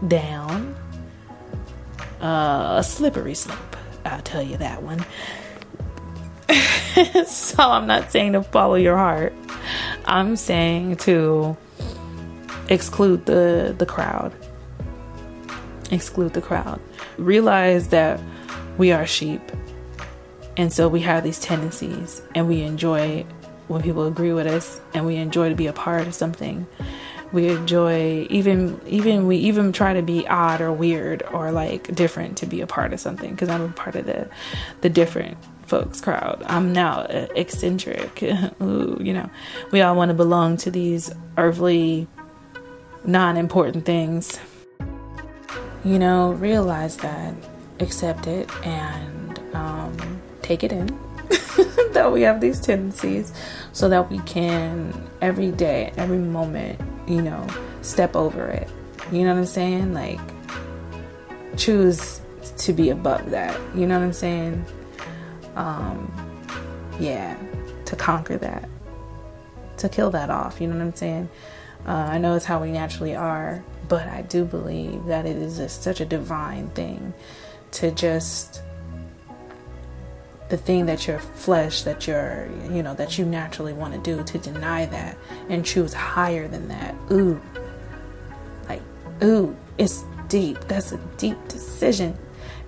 down. 0.07 0.75
Uh, 2.21 2.77
a 2.79 2.83
slippery 2.83 3.35
slope 3.35 3.77
I'll 4.03 4.21
tell 4.21 4.41
you 4.41 4.57
that 4.57 4.83
one 4.83 5.05
so 7.27 7.57
I'm 7.59 7.87
not 7.87 8.11
saying 8.11 8.33
to 8.33 8.43
follow 8.43 8.75
your 8.75 8.97
heart. 8.97 9.33
I'm 10.05 10.35
saying 10.35 10.97
to 10.97 11.57
exclude 12.69 13.25
the 13.25 13.75
the 13.77 13.85
crowd. 13.85 14.33
Exclude 15.91 16.33
the 16.33 16.41
crowd. 16.41 16.79
Realize 17.17 17.89
that 17.89 18.19
we 18.77 18.91
are 18.91 19.05
sheep. 19.05 19.41
And 20.57 20.71
so 20.71 20.87
we 20.87 21.01
have 21.01 21.23
these 21.23 21.39
tendencies 21.39 22.21
and 22.33 22.47
we 22.47 22.61
enjoy 22.61 23.25
when 23.67 23.81
people 23.81 24.05
agree 24.05 24.31
with 24.31 24.47
us 24.47 24.79
and 24.93 25.05
we 25.05 25.15
enjoy 25.15 25.49
to 25.49 25.55
be 25.55 25.67
a 25.67 25.73
part 25.73 26.07
of 26.07 26.13
something 26.13 26.65
we 27.31 27.49
enjoy 27.49 28.25
even 28.29 28.79
even 28.87 29.27
we 29.27 29.35
even 29.37 29.71
try 29.73 29.93
to 29.93 30.01
be 30.01 30.27
odd 30.27 30.61
or 30.61 30.71
weird 30.71 31.21
or 31.33 31.51
like 31.51 31.93
different 31.93 32.37
to 32.37 32.45
be 32.45 32.61
a 32.61 32.67
part 32.67 32.93
of 32.93 32.99
something 32.99 33.31
because 33.31 33.49
i'm 33.49 33.61
a 33.61 33.69
part 33.69 33.95
of 33.95 34.05
the 34.05 34.27
the 34.81 34.89
different 34.89 35.37
folks 35.65 36.01
crowd. 36.01 36.43
I'm 36.45 36.73
now 36.73 37.01
eccentric. 37.35 38.23
Ooh, 38.61 38.97
you 39.01 39.13
know, 39.13 39.29
we 39.71 39.81
all 39.81 39.95
want 39.95 40.09
to 40.09 40.15
belong 40.15 40.57
to 40.57 40.71
these 40.71 41.11
earthly, 41.37 42.07
non 43.03 43.37
important 43.37 43.85
things. 43.85 44.39
You 45.83 45.99
know, 45.99 46.31
realize 46.33 46.97
that, 46.97 47.35
accept 47.79 48.27
it, 48.27 48.49
and 48.65 49.39
um, 49.53 50.21
take 50.41 50.63
it 50.63 50.71
in 50.71 50.87
that 51.93 52.11
we 52.11 52.21
have 52.23 52.41
these 52.41 52.59
tendencies 52.59 53.33
so 53.71 53.89
that 53.89 54.09
we 54.09 54.19
can 54.19 55.09
every 55.21 55.51
day, 55.51 55.93
every 55.97 56.17
moment, 56.17 56.79
you 57.07 57.21
know, 57.21 57.45
step 57.81 58.15
over 58.15 58.47
it. 58.47 58.69
You 59.11 59.23
know 59.23 59.33
what 59.33 59.39
I'm 59.39 59.45
saying? 59.45 59.93
Like, 59.93 60.19
choose 61.57 62.21
to 62.57 62.73
be 62.73 62.89
above 62.89 63.29
that. 63.31 63.59
You 63.75 63.87
know 63.87 63.99
what 63.99 64.05
I'm 64.05 64.13
saying? 64.13 64.65
Um, 65.55 66.11
yeah, 66.99 67.37
to 67.85 67.95
conquer 67.95 68.37
that, 68.37 68.69
to 69.77 69.89
kill 69.89 70.11
that 70.11 70.29
off. 70.29 70.59
You 70.59 70.67
know 70.67 70.75
what 70.75 70.83
I'm 70.83 70.95
saying? 70.95 71.29
Uh, 71.85 71.91
I 71.91 72.17
know 72.17 72.35
it's 72.35 72.45
how 72.45 72.61
we 72.61 72.71
naturally 72.71 73.15
are, 73.15 73.63
but 73.87 74.07
I 74.07 74.23
do 74.23 74.43
believe 74.45 75.05
that 75.05 75.25
it 75.25 75.37
is 75.37 75.59
a, 75.59 75.69
such 75.69 76.01
a 76.01 76.05
divine 76.05 76.69
thing 76.69 77.13
to 77.71 77.91
just 77.91 78.61
the 80.49 80.57
thing 80.57 80.85
that 80.85 81.07
your 81.07 81.19
flesh 81.19 81.81
that 81.81 82.07
you're 82.07 82.47
you 82.71 82.83
know 82.83 82.93
that 82.93 83.17
you 83.17 83.25
naturally 83.25 83.73
want 83.73 83.93
to 83.93 83.99
do 83.99 84.23
to 84.23 84.37
deny 84.37 84.85
that 84.85 85.17
and 85.49 85.65
choose 85.65 85.93
higher 85.93 86.47
than 86.47 86.67
that 86.67 86.93
ooh 87.11 87.41
like 88.69 88.81
ooh 89.23 89.55
it's 89.79 90.03
deep 90.27 90.59
that's 90.67 90.91
a 90.91 90.97
deep 91.17 91.37
decision 91.47 92.15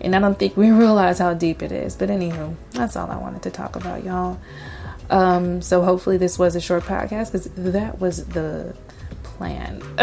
and 0.01 0.15
I 0.15 0.19
don't 0.19 0.37
think 0.37 0.57
we 0.57 0.71
realize 0.85 1.19
how 1.19 1.33
deep 1.33 1.61
it 1.61 1.71
is. 1.71 1.95
But 1.95 2.09
anywho, 2.09 2.55
that's 2.71 2.95
all 2.95 3.09
I 3.09 3.17
wanted 3.17 3.43
to 3.43 3.51
talk 3.51 3.75
about, 3.75 4.03
y'all. 4.03 4.39
Um, 5.09 5.61
so 5.61 5.81
hopefully 5.83 6.17
this 6.17 6.37
was 6.37 6.55
a 6.55 6.61
short 6.61 6.83
podcast 6.83 7.31
because 7.31 7.49
that 7.55 7.99
was 7.99 8.25
the 8.25 8.75
plan. 9.23 9.81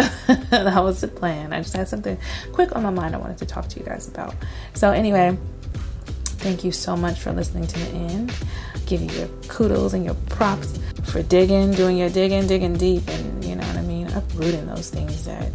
that 0.50 0.82
was 0.82 1.00
the 1.00 1.08
plan. 1.08 1.52
I 1.52 1.60
just 1.60 1.76
had 1.76 1.88
something 1.88 2.16
quick 2.52 2.74
on 2.74 2.82
my 2.82 2.90
mind 2.90 3.14
I 3.14 3.18
wanted 3.18 3.38
to 3.38 3.46
talk 3.46 3.68
to 3.68 3.80
you 3.80 3.84
guys 3.84 4.08
about. 4.08 4.34
So 4.74 4.92
anyway, 4.92 5.36
thank 6.44 6.64
you 6.64 6.72
so 6.72 6.96
much 6.96 7.18
for 7.20 7.32
listening 7.32 7.66
to 7.66 7.78
the 7.78 7.86
end. 7.90 8.32
Give 8.86 9.02
you 9.02 9.10
your 9.18 9.28
kudos 9.48 9.92
and 9.92 10.04
your 10.04 10.14
props 10.28 10.78
for 11.04 11.22
digging, 11.22 11.72
doing 11.72 11.96
your 11.96 12.10
digging, 12.10 12.46
digging 12.46 12.76
deep, 12.76 13.06
and 13.08 13.44
you 13.44 13.56
know 13.56 13.66
what 13.66 13.76
I 13.76 13.82
mean, 13.82 14.08
uprooting 14.08 14.66
those 14.66 14.90
things 14.90 15.24
that 15.24 15.50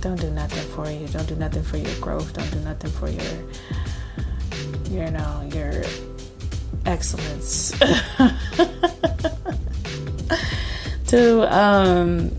don't 0.00 0.20
do 0.20 0.30
nothing 0.30 0.66
for 0.72 0.90
you. 0.90 1.06
Don't 1.08 1.26
do 1.28 1.34
nothing 1.36 1.62
for 1.62 1.76
your 1.76 1.94
growth. 2.00 2.32
Don't 2.32 2.50
do 2.50 2.60
nothing 2.60 2.90
for 2.90 3.08
your, 3.08 3.24
you 4.90 5.10
know, 5.10 5.48
your 5.52 5.82
excellence. 6.86 7.72
to, 11.08 11.56
um, 11.56 12.30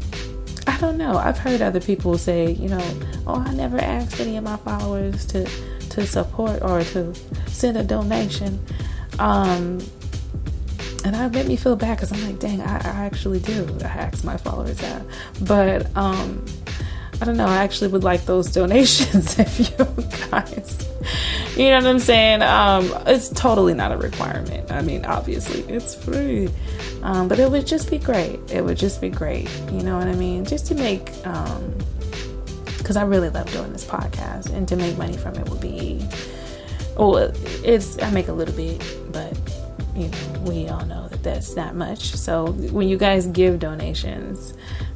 I 0.68 0.78
don't 0.80 0.98
know. 0.98 1.18
I've 1.18 1.38
heard 1.38 1.62
other 1.62 1.82
people 1.82 2.18
say, 2.18 2.52
you 2.52 2.70
know, 2.70 2.84
oh, 3.28 3.44
I 3.46 3.54
never 3.54 3.78
asked 3.78 4.20
any 4.20 4.38
of 4.38 4.44
my 4.44 4.58
followers 4.58 5.26
to 5.28 5.50
to 5.90 6.06
support 6.06 6.62
or 6.62 6.84
to 6.84 7.14
send 7.48 7.78
a 7.78 7.84
donation. 7.84 8.60
Um, 9.18 9.80
and 11.04 11.16
that 11.16 11.32
made 11.32 11.48
me 11.48 11.56
feel 11.56 11.76
bad 11.76 11.98
because 11.98 12.12
I'm 12.12 12.24
like, 12.26 12.40
dang, 12.40 12.62
I, 12.62 12.76
I 12.78 13.06
actually 13.06 13.40
do. 13.40 13.68
I 13.82 13.88
ask 13.88 14.24
my 14.24 14.38
followers 14.38 14.78
that, 14.78 15.02
but 15.42 15.96
um, 15.98 16.46
I 17.22 17.26
don't 17.26 17.36
know. 17.36 17.48
I 17.48 17.58
actually 17.58 17.90
would 17.92 18.04
like 18.04 18.26
those 18.26 18.52
donations 18.52 19.38
if 19.40 19.60
you 19.60 19.86
guys, 20.32 20.88
you 21.58 21.70
know 21.70 21.76
what 21.76 21.88
I'm 21.88 22.00
saying? 22.00 22.42
Um, 22.42 22.92
it's 23.08 23.30
totally 23.30 23.74
not 23.74 23.92
a 23.92 23.98
requirement. 23.98 24.72
I 24.72 24.82
mean, 24.82 25.04
obviously, 25.06 25.62
it's 25.74 25.96
free, 25.96 26.50
um, 27.04 27.28
but 27.28 27.40
it 27.40 27.52
would 27.52 27.68
just 27.68 27.90
be 27.90 27.98
great. 27.98 28.40
It 28.50 28.64
would 28.64 28.78
just 28.78 29.02
be 29.02 29.10
great. 29.10 29.50
You 29.72 29.84
know 29.84 29.98
what 29.98 30.08
I 30.08 30.14
mean? 30.16 30.46
Just 30.46 30.66
to 30.68 30.76
make, 30.76 31.12
um, 31.28 31.78
because 32.78 32.96
I 32.96 33.04
really 33.04 33.30
love 33.30 33.52
doing 33.52 33.74
this 33.74 33.86
podcast, 33.86 34.54
and 34.54 34.68
to 34.70 34.78
make 34.78 34.98
money 34.98 35.18
from 35.18 35.36
it 35.36 35.50
would 35.50 35.60
be, 35.60 36.08
oh, 36.96 37.18
it's 37.64 38.02
I 38.02 38.12
make 38.12 38.30
a 38.30 38.34
little 38.34 38.56
bit, 38.56 38.82
but 39.12 39.38
you 40.00 40.08
know, 40.10 40.40
we 40.42 40.68
all 40.68 40.86
know 40.86 41.08
that 41.10 41.24
that's 41.24 41.56
not 41.56 41.76
much. 41.76 42.12
So 42.16 42.52
when 42.52 42.88
you 42.88 42.98
guys 42.98 43.28
give 43.28 43.60
donations 43.60 44.54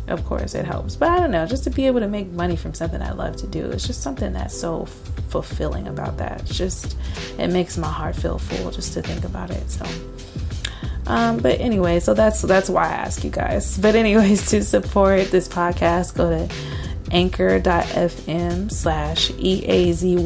of 0.07 0.23
course 0.25 0.53
it 0.53 0.65
helps. 0.65 0.95
But 0.95 1.09
i 1.11 1.19
don't 1.19 1.31
know 1.31 1.45
just 1.45 1.63
to 1.63 1.69
be 1.69 1.87
able 1.87 2.01
to 2.01 2.07
make 2.07 2.29
money 2.31 2.55
from 2.55 2.73
something 2.73 3.01
i 3.01 3.11
love 3.11 3.37
to 3.37 3.47
do 3.47 3.69
it's 3.71 3.87
just 3.87 4.01
something 4.01 4.33
that's 4.33 4.57
so 4.57 4.85
fulfilling 5.29 5.87
about 5.87 6.17
that. 6.17 6.41
It's 6.41 6.57
just 6.57 6.97
it 7.37 7.47
makes 7.47 7.77
my 7.77 7.87
heart 7.89 8.15
feel 8.15 8.37
full 8.37 8.71
just 8.71 8.93
to 8.93 9.01
think 9.01 9.25
about 9.25 9.49
it 9.49 9.69
so. 9.69 9.85
Um, 11.05 11.37
but 11.37 11.59
anyway 11.59 11.99
so 11.99 12.13
that's 12.13 12.41
that's 12.41 12.69
why 12.69 12.83
i 12.83 12.93
ask 12.93 13.23
you 13.23 13.29
guys. 13.29 13.77
But 13.77 13.95
anyways 13.95 14.49
to 14.51 14.63
support 14.63 15.31
this 15.31 15.47
podcast 15.47 16.15
go 16.15 16.29
to 16.29 16.53
anchor.fm 17.11 18.71
slash 18.71 19.31
eazy 19.31 20.19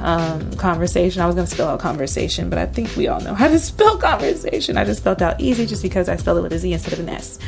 um, 0.00 0.52
conversation. 0.54 1.22
I 1.22 1.26
was 1.26 1.34
going 1.34 1.46
to 1.46 1.52
spell 1.52 1.68
out 1.68 1.80
conversation, 1.80 2.50
but 2.50 2.58
I 2.58 2.66
think 2.66 2.94
we 2.96 3.08
all 3.08 3.20
know 3.20 3.34
how 3.34 3.48
to 3.48 3.58
spell 3.58 3.98
conversation. 3.98 4.76
I 4.76 4.84
just 4.84 5.00
spelled 5.00 5.22
out 5.22 5.40
easy 5.40 5.66
just 5.66 5.82
because 5.82 6.08
I 6.08 6.16
spelled 6.16 6.38
it 6.38 6.42
with 6.42 6.52
a 6.52 6.58
Z 6.58 6.72
instead 6.72 6.92
of 6.94 7.00
an 7.00 7.08
S. 7.08 7.38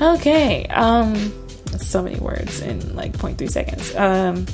Okay. 0.00 0.66
Um, 0.66 1.32
so 1.78 2.02
many 2.02 2.18
words 2.18 2.60
in 2.60 2.94
like 2.96 3.12
0.3 3.12 3.50
seconds. 3.50 3.94
Um, 3.94 4.46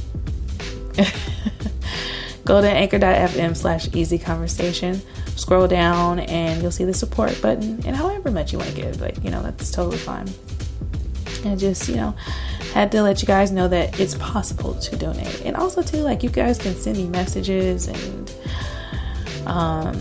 go 2.44 2.60
to 2.60 2.68
anchor.fm 2.68 3.56
slash 3.56 3.88
eazy 3.88 4.22
conversation. 4.22 5.00
Scroll 5.36 5.68
down 5.68 6.20
and 6.20 6.62
you'll 6.62 6.70
see 6.70 6.84
the 6.84 6.94
support 6.94 7.40
button 7.42 7.84
and 7.86 7.94
however 7.94 8.30
much 8.30 8.52
you 8.52 8.58
want 8.58 8.70
to 8.70 8.76
give. 8.76 9.00
Like, 9.00 9.22
you 9.22 9.30
know, 9.30 9.42
that's 9.42 9.70
totally 9.70 9.98
fine. 9.98 10.28
And 11.44 11.58
just, 11.60 11.88
you 11.88 11.96
know, 11.96 12.14
had 12.80 12.92
to 12.92 13.02
let 13.02 13.22
you 13.22 13.26
guys 13.26 13.50
know 13.50 13.68
that 13.68 13.98
it's 13.98 14.14
possible 14.16 14.74
to 14.74 14.96
donate. 14.96 15.40
And 15.46 15.56
also, 15.56 15.82
too, 15.82 15.98
like, 15.98 16.22
you 16.22 16.28
guys 16.28 16.58
can 16.58 16.74
send 16.74 16.98
me 16.98 17.06
messages 17.06 17.88
and, 17.88 18.34
um, 19.46 19.96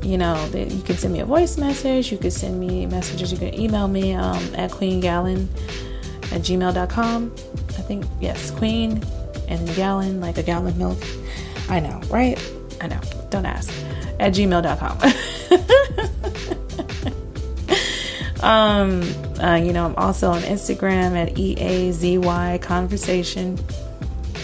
you 0.00 0.16
know, 0.16 0.48
that 0.50 0.70
you 0.70 0.80
can 0.82 0.96
send 0.96 1.12
me 1.12 1.20
a 1.20 1.26
voice 1.26 1.58
message, 1.58 2.12
you 2.12 2.18
can 2.18 2.30
send 2.30 2.60
me 2.60 2.86
messages, 2.86 3.32
you 3.32 3.38
can 3.38 3.52
email 3.58 3.88
me 3.88 4.14
um, 4.14 4.36
at 4.54 4.70
queengallon 4.70 5.48
at 6.30 6.42
gmail.com. 6.42 7.34
I 7.34 7.82
think, 7.82 8.04
yes, 8.20 8.52
queen 8.52 9.02
and 9.48 9.66
gallon, 9.74 10.20
like 10.20 10.38
a 10.38 10.42
gallon 10.42 10.68
of 10.68 10.78
milk. 10.78 10.98
I 11.68 11.80
know, 11.80 12.00
right? 12.10 12.38
I 12.80 12.86
know. 12.86 13.00
Don't 13.30 13.44
ask. 13.44 13.72
At 14.20 14.34
gmail.com. 14.34 14.98
um, 18.48 19.27
uh, 19.40 19.60
you 19.62 19.72
know, 19.72 19.86
I'm 19.86 19.94
also 19.96 20.30
on 20.30 20.42
Instagram 20.42 21.16
at 21.16 21.34
EAZY 21.36 22.60
Conversation 22.62 23.58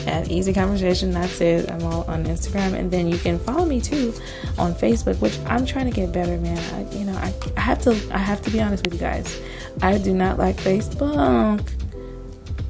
at 0.06 0.26
Eazy 0.26 0.54
Conversation. 0.54 1.10
That's 1.10 1.40
it. 1.40 1.70
I'm 1.70 1.82
all 1.84 2.04
on 2.04 2.24
Instagram, 2.24 2.74
and 2.74 2.90
then 2.90 3.08
you 3.08 3.18
can 3.18 3.38
follow 3.38 3.64
me 3.64 3.80
too 3.80 4.14
on 4.58 4.74
Facebook, 4.74 5.20
which 5.20 5.38
I'm 5.46 5.64
trying 5.66 5.86
to 5.86 5.90
get 5.90 6.12
better, 6.12 6.36
man. 6.38 6.58
I, 6.74 6.94
you 6.94 7.04
know, 7.04 7.14
I, 7.14 7.32
I 7.56 7.60
have 7.60 7.80
to. 7.82 7.90
I 8.12 8.18
have 8.18 8.42
to 8.42 8.50
be 8.50 8.60
honest 8.60 8.84
with 8.84 8.94
you 8.94 9.00
guys. 9.00 9.40
I 9.82 9.98
do 9.98 10.14
not 10.14 10.38
like 10.38 10.56
Facebook. 10.56 11.60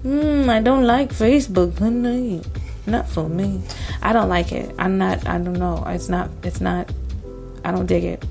Mm, 0.05 0.49
I 0.49 0.61
don't 0.61 0.85
like 0.85 1.11
Facebook, 1.11 1.79
honey. 1.79 2.43
Not 2.87 3.09
for 3.09 3.29
me. 3.29 3.63
I 4.03 4.13
don't 4.13 4.29
like 4.29 4.53
it. 4.53 4.75
I'm 4.79 4.99
not. 4.99 5.27
I 5.27 5.39
don't 5.39 5.55
know. 5.59 5.83
It's 5.87 6.09
not. 6.09 6.31
It's 6.43 6.61
not. 6.61 6.93
I 7.65 7.71
don't 7.71 7.87
dig 7.87 8.05
it. 8.05 8.25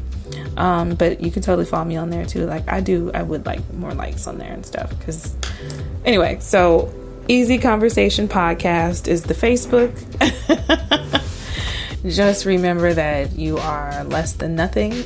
Um, 0.58 0.96
but 0.96 1.22
you 1.22 1.32
can 1.32 1.42
totally 1.42 1.66
follow 1.66 1.86
me 1.86 1.98
on 1.98 2.10
there 2.10 2.26
too. 2.26 2.46
Like 2.46 2.72
I 2.72 2.82
do. 2.82 3.12
I 3.14 3.24
would 3.24 3.46
like 3.46 3.62
more 3.74 3.94
likes 3.94 4.28
on 4.28 4.38
there 4.38 4.52
and 4.52 4.66
stuff. 4.66 4.90
Because 4.98 5.36
anyway, 6.06 6.38
so 6.40 6.94
Eazy 7.28 7.62
Conversation 7.62 8.28
Podcast 8.28 9.08
is 9.08 9.24
the 9.24 9.34
Facebook. 9.34 9.94
Just 12.04 12.46
remember 12.46 12.94
that 12.94 13.32
you 13.34 13.58
are 13.58 14.04
less 14.04 14.34
than 14.34 14.56
nothing. 14.56 14.92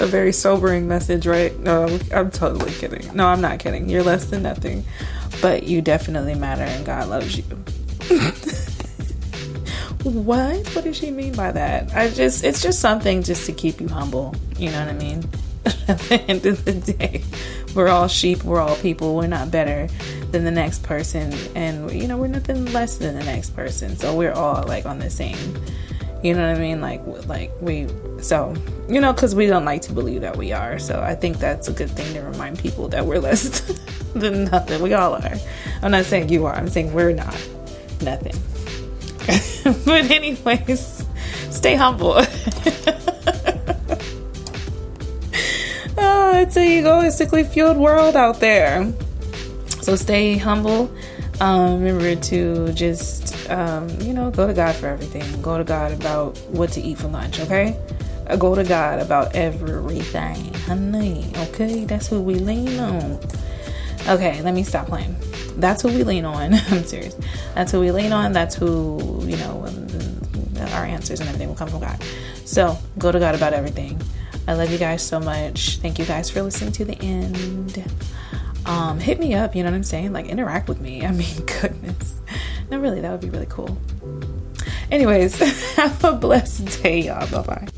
a 0.00 0.06
very 0.06 0.32
sobering 0.32 0.86
message, 0.88 1.26
right? 1.26 1.58
No, 1.58 1.98
I'm 2.12 2.30
totally 2.30 2.72
kidding. 2.72 3.14
No, 3.14 3.26
I'm 3.26 3.40
not 3.40 3.58
kidding. 3.58 3.88
You're 3.88 4.02
less 4.02 4.26
than 4.26 4.42
nothing, 4.42 4.84
but 5.40 5.64
you 5.64 5.82
definitely 5.82 6.34
matter 6.34 6.62
and 6.62 6.84
God 6.84 7.08
loves 7.08 7.36
you. 7.36 7.44
what? 10.10 10.66
What 10.74 10.84
does 10.84 10.96
she 10.96 11.10
mean 11.10 11.34
by 11.34 11.52
that? 11.52 11.94
I 11.94 12.10
just, 12.10 12.44
it's 12.44 12.62
just 12.62 12.80
something 12.80 13.22
just 13.22 13.46
to 13.46 13.52
keep 13.52 13.80
you 13.80 13.88
humble. 13.88 14.34
You 14.58 14.70
know 14.70 14.80
what 14.80 14.88
I 14.88 14.98
mean? 14.98 15.24
At 15.88 15.98
the 16.08 16.24
end 16.28 16.46
of 16.46 16.64
the 16.64 16.72
day, 16.72 17.24
we're 17.74 17.88
all 17.88 18.06
sheep, 18.08 18.44
we're 18.44 18.60
all 18.60 18.76
people, 18.76 19.16
we're 19.16 19.26
not 19.26 19.50
better 19.50 19.88
than 20.30 20.44
the 20.44 20.50
next 20.50 20.82
person, 20.84 21.32
and 21.54 21.90
you 21.90 22.06
know, 22.06 22.16
we're 22.16 22.28
nothing 22.28 22.66
less 22.72 22.98
than 22.98 23.18
the 23.18 23.24
next 23.24 23.50
person. 23.50 23.96
So 23.96 24.14
we're 24.14 24.32
all 24.32 24.62
like 24.62 24.86
on 24.86 25.00
the 25.00 25.10
same, 25.10 25.36
you 26.22 26.34
know 26.34 26.48
what 26.48 26.56
I 26.56 26.60
mean? 26.60 26.80
Like, 26.80 27.02
like 27.26 27.50
we, 27.60 27.88
so 28.20 28.54
you 28.88 29.00
know, 29.00 29.12
because 29.12 29.34
we 29.34 29.46
don't 29.46 29.64
like 29.64 29.82
to 29.82 29.92
believe 29.92 30.20
that 30.20 30.36
we 30.36 30.52
are. 30.52 30.78
So 30.78 31.00
I 31.00 31.16
think 31.16 31.38
that's 31.38 31.66
a 31.66 31.72
good 31.72 31.90
thing 31.90 32.14
to 32.14 32.20
remind 32.20 32.58
people 32.60 32.88
that 32.88 33.04
we're 33.04 33.18
less 33.18 33.60
than 34.14 34.44
nothing. 34.44 34.80
We 34.82 34.94
all 34.94 35.14
are. 35.14 35.34
I'm 35.82 35.90
not 35.90 36.04
saying 36.04 36.28
you 36.28 36.46
are, 36.46 36.54
I'm 36.54 36.68
saying 36.68 36.92
we're 36.92 37.12
not 37.12 37.34
nothing. 38.02 38.34
but 39.84 40.10
anyways, 40.10 41.04
stay 41.50 41.74
humble. 41.74 42.14
oh, 45.98 46.32
it's 46.38 46.56
a 46.56 46.78
egoistically 46.78 47.44
fueled 47.44 47.76
world 47.76 48.14
out 48.16 48.40
there. 48.40 48.92
So 49.82 49.96
stay 49.96 50.36
humble. 50.36 50.94
Um, 51.40 51.82
remember 51.82 52.14
to 52.14 52.72
just, 52.72 53.50
um, 53.50 53.88
you 54.00 54.14
know, 54.14 54.30
go 54.30 54.46
to 54.46 54.54
God 54.54 54.74
for 54.76 54.86
everything. 54.86 55.42
Go 55.42 55.58
to 55.58 55.64
God 55.64 55.92
about 55.92 56.38
what 56.50 56.70
to 56.72 56.80
eat 56.80 56.98
for 56.98 57.08
lunch, 57.08 57.40
okay? 57.40 57.78
Uh, 58.26 58.36
go 58.36 58.54
to 58.54 58.64
God 58.64 59.00
about 59.00 59.34
everything, 59.34 60.54
honey. 60.54 61.30
Okay, 61.36 61.84
that's 61.84 62.06
who 62.06 62.20
we 62.20 62.36
lean 62.36 62.78
on. 62.80 63.20
Okay, 64.08 64.40
let 64.42 64.54
me 64.54 64.62
stop 64.62 64.86
playing. 64.86 65.16
That's 65.56 65.82
who 65.82 65.88
we 65.88 66.02
lean 66.04 66.24
on. 66.24 66.54
I'm 66.70 66.84
serious. 66.84 67.16
That's 67.54 67.72
who 67.72 67.80
we 67.80 67.90
lean 67.90 68.12
on. 68.12 68.32
That's 68.32 68.54
who, 68.54 69.22
you 69.24 69.36
know, 69.36 69.66
our 70.72 70.84
answers 70.84 71.20
and 71.20 71.28
everything 71.28 71.48
will 71.48 71.56
come 71.56 71.68
from 71.68 71.80
God. 71.80 72.02
So 72.44 72.78
go 72.98 73.12
to 73.12 73.18
God 73.18 73.34
about 73.34 73.52
everything. 73.52 74.00
I 74.48 74.54
love 74.54 74.70
you 74.70 74.78
guys 74.78 75.02
so 75.02 75.18
much. 75.18 75.78
Thank 75.78 75.98
you 75.98 76.04
guys 76.04 76.30
for 76.30 76.42
listening 76.42 76.72
to 76.72 76.84
the 76.84 76.96
end. 77.00 77.84
Um, 78.64 78.98
hit 78.98 79.18
me 79.18 79.34
up, 79.34 79.54
you 79.54 79.62
know 79.62 79.70
what 79.70 79.76
I'm 79.76 79.84
saying? 79.84 80.12
Like 80.12 80.26
interact 80.26 80.68
with 80.68 80.80
me. 80.80 81.04
I 81.04 81.12
mean, 81.12 81.44
goodness. 81.60 82.20
No, 82.70 82.78
really, 82.78 83.00
that 83.00 83.10
would 83.10 83.20
be 83.20 83.30
really 83.30 83.46
cool. 83.46 83.76
Anyways, 84.90 85.38
have 85.76 86.04
a 86.04 86.12
blessed 86.12 86.82
day, 86.82 87.02
y'all. 87.02 87.28
Bye 87.28 87.42
bye. 87.42 87.68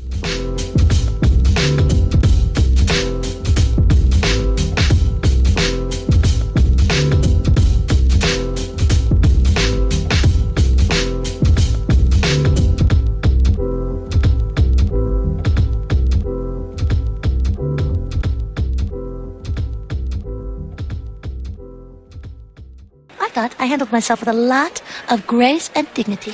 Handled 23.69 23.91
myself 23.91 24.19
with 24.21 24.29
a 24.29 24.39
lot 24.55 24.81
of 25.09 25.25
grace 25.27 25.69
and 25.75 25.85
dignity. 25.93 26.33